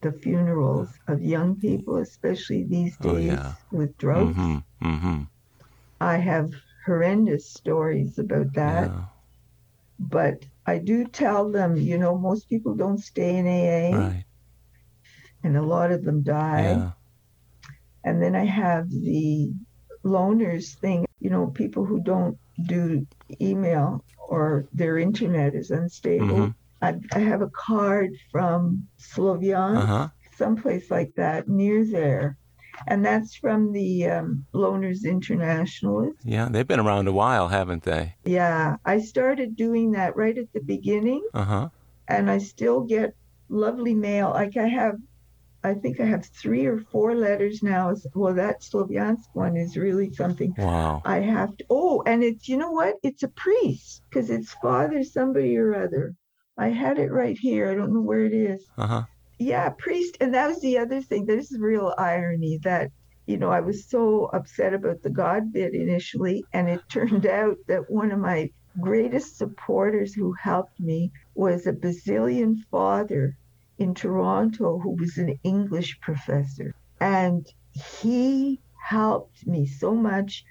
[0.00, 3.52] the funerals of young people, especially these days oh, yeah.
[3.72, 4.36] with drugs.
[4.36, 5.22] Mm-hmm, mm-hmm.
[6.00, 6.52] I have
[6.86, 8.90] horrendous stories about that.
[8.90, 9.04] Yeah.
[9.98, 13.98] But I do tell them, you know, most people don't stay in AA.
[13.98, 14.24] Right.
[15.42, 16.62] And a lot of them die.
[16.62, 16.90] Yeah.
[18.04, 19.52] And then I have the
[20.04, 23.06] loners thing, you know, people who don't do
[23.40, 26.26] email or their internet is unstable.
[26.26, 26.50] Mm-hmm.
[26.82, 30.08] I, I, have a card from Sloviansk, uh-huh.
[30.36, 32.36] someplace like that, near there.
[32.86, 36.18] And that's from the um, Loners Internationalist.
[36.24, 38.14] Yeah, they've been around a while, haven't they?
[38.24, 41.26] Yeah, I started doing that right at the beginning.
[41.34, 41.68] Uh huh.
[42.06, 43.16] And I still get
[43.48, 44.30] lovely mail.
[44.30, 44.98] Like I have
[45.68, 47.94] I think I have three or four letters now.
[48.14, 50.54] Well, that Sloviansk one is really something.
[50.56, 51.02] Wow.
[51.04, 51.64] I have to.
[51.68, 52.94] Oh, and it's you know what?
[53.02, 56.14] It's a priest because it's Father somebody or other.
[56.56, 57.70] I had it right here.
[57.70, 58.64] I don't know where it is.
[58.78, 59.02] Uh huh.
[59.38, 60.16] Yeah, priest.
[60.22, 61.26] And that was the other thing.
[61.26, 62.90] There's real irony that
[63.26, 67.58] you know I was so upset about the God bit initially, and it turned out
[67.66, 68.50] that one of my
[68.80, 73.36] greatest supporters who helped me was a Basilian father
[73.78, 76.74] in Toronto who was an English professor.
[77.00, 80.44] And he helped me so much.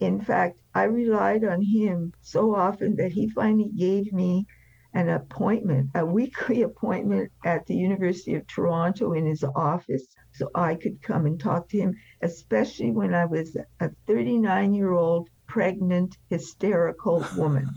[0.00, 4.46] In fact, I relied on him so often that he finally gave me
[4.94, 10.74] an appointment, a weekly appointment at the University of Toronto in his office so I
[10.74, 16.16] could come and talk to him, especially when I was a 39 year old pregnant,
[16.30, 17.68] hysterical woman.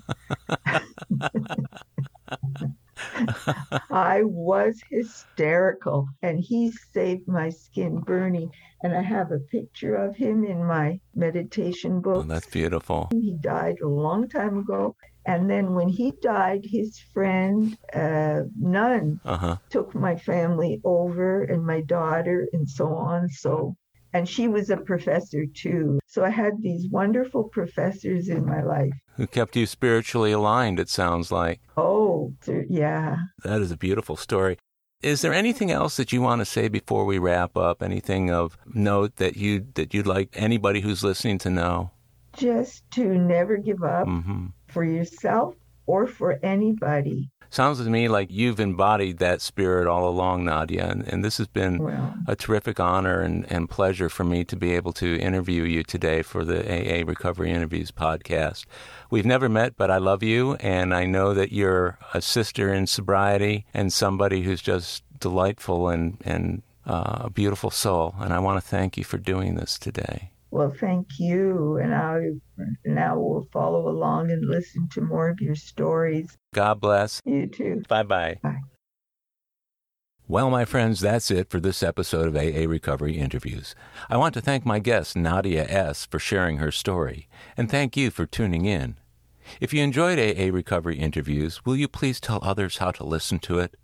[3.91, 8.49] I was hysterical and he saved my skin Bernie.
[8.83, 12.17] And I have a picture of him in my meditation book.
[12.17, 13.09] Oh, that's beautiful.
[13.11, 14.95] He died a long time ago.
[15.25, 19.57] And then when he died, his friend, uh, nun, uh-huh.
[19.71, 23.29] took my family over and my daughter and so on.
[23.29, 23.75] So
[24.15, 25.99] and she was a professor too.
[26.07, 28.93] So I had these wonderful professors in my life.
[29.17, 31.59] Who kept you spiritually aligned, it sounds like.
[31.75, 32.33] Oh,
[32.69, 33.17] yeah.
[33.43, 34.57] That is a beautiful story.
[35.01, 37.83] Is there anything else that you want to say before we wrap up?
[37.83, 41.91] Anything of note that you that you'd like anybody who's listening to know?
[42.37, 44.45] Just to never give up mm-hmm.
[44.69, 45.55] for yourself
[45.85, 47.29] or for anybody.
[47.49, 50.87] Sounds to me like you've embodied that spirit all along, Nadia.
[50.89, 51.79] And, and this has been
[52.27, 56.21] a terrific honor and, and pleasure for me to be able to interview you today
[56.21, 58.65] for the AA Recovery Interviews podcast.
[59.09, 60.55] We've never met, but I love you.
[60.55, 66.17] And I know that you're a sister in sobriety and somebody who's just delightful and,
[66.25, 68.15] and uh, a beautiful soul.
[68.19, 70.31] And I want to thank you for doing this today.
[70.55, 71.79] Well, thank you.
[71.83, 72.29] And I
[72.85, 76.37] now will follow along and listen to more of your stories.
[76.53, 77.21] God bless.
[77.25, 77.83] You too.
[77.89, 78.39] Bye-bye.
[78.41, 78.61] Bye.
[80.29, 83.75] Well, my friends, that's it for this episode of AA Recovery Interviews.
[84.09, 87.27] I want to thank my guest, Nadia S., for sharing her story,
[87.57, 88.95] and thank you for tuning in.
[89.59, 93.59] If you enjoyed AA Recovery Interviews, will you please tell others how to listen to
[93.59, 93.75] it?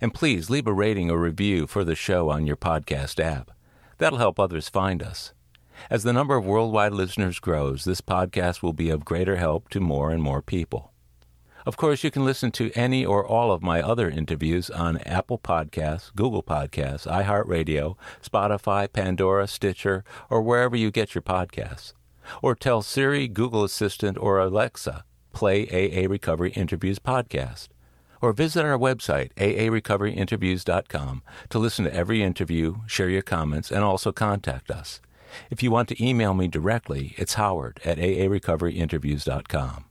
[0.00, 3.52] And please leave a rating or review for the show on your podcast app.
[3.98, 5.32] That'll help others find us.
[5.90, 9.80] As the number of worldwide listeners grows, this podcast will be of greater help to
[9.80, 10.92] more and more people.
[11.66, 15.38] Of course, you can listen to any or all of my other interviews on Apple
[15.38, 21.92] Podcasts, Google Podcasts, iHeartRadio, Spotify, Pandora, Stitcher, or wherever you get your podcasts.
[22.40, 27.68] Or tell Siri, Google Assistant, or Alexa, play AA Recovery Interviews podcast.
[28.22, 34.12] Or visit our website, aarecoveryinterviews.com, to listen to every interview, share your comments, and also
[34.12, 35.00] contact us.
[35.50, 39.84] If you want to email me directly, it's howard at aarecoveryinterviews.com.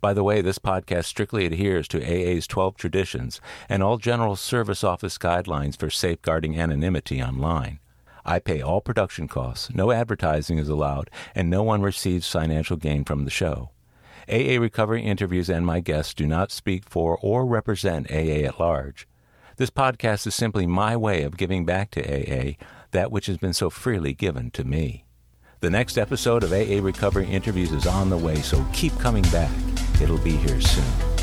[0.00, 4.84] By the way, this podcast strictly adheres to AA's 12 traditions and all General Service
[4.84, 7.80] Office guidelines for safeguarding anonymity online.
[8.24, 13.04] I pay all production costs, no advertising is allowed, and no one receives financial gain
[13.04, 13.70] from the show.
[14.28, 19.06] AA Recovery Interviews and my guests do not speak for or represent AA at large.
[19.56, 22.54] This podcast is simply my way of giving back to AA
[22.90, 25.04] that which has been so freely given to me.
[25.60, 29.50] The next episode of AA Recovery Interviews is on the way, so keep coming back.
[30.00, 31.15] It'll be here soon.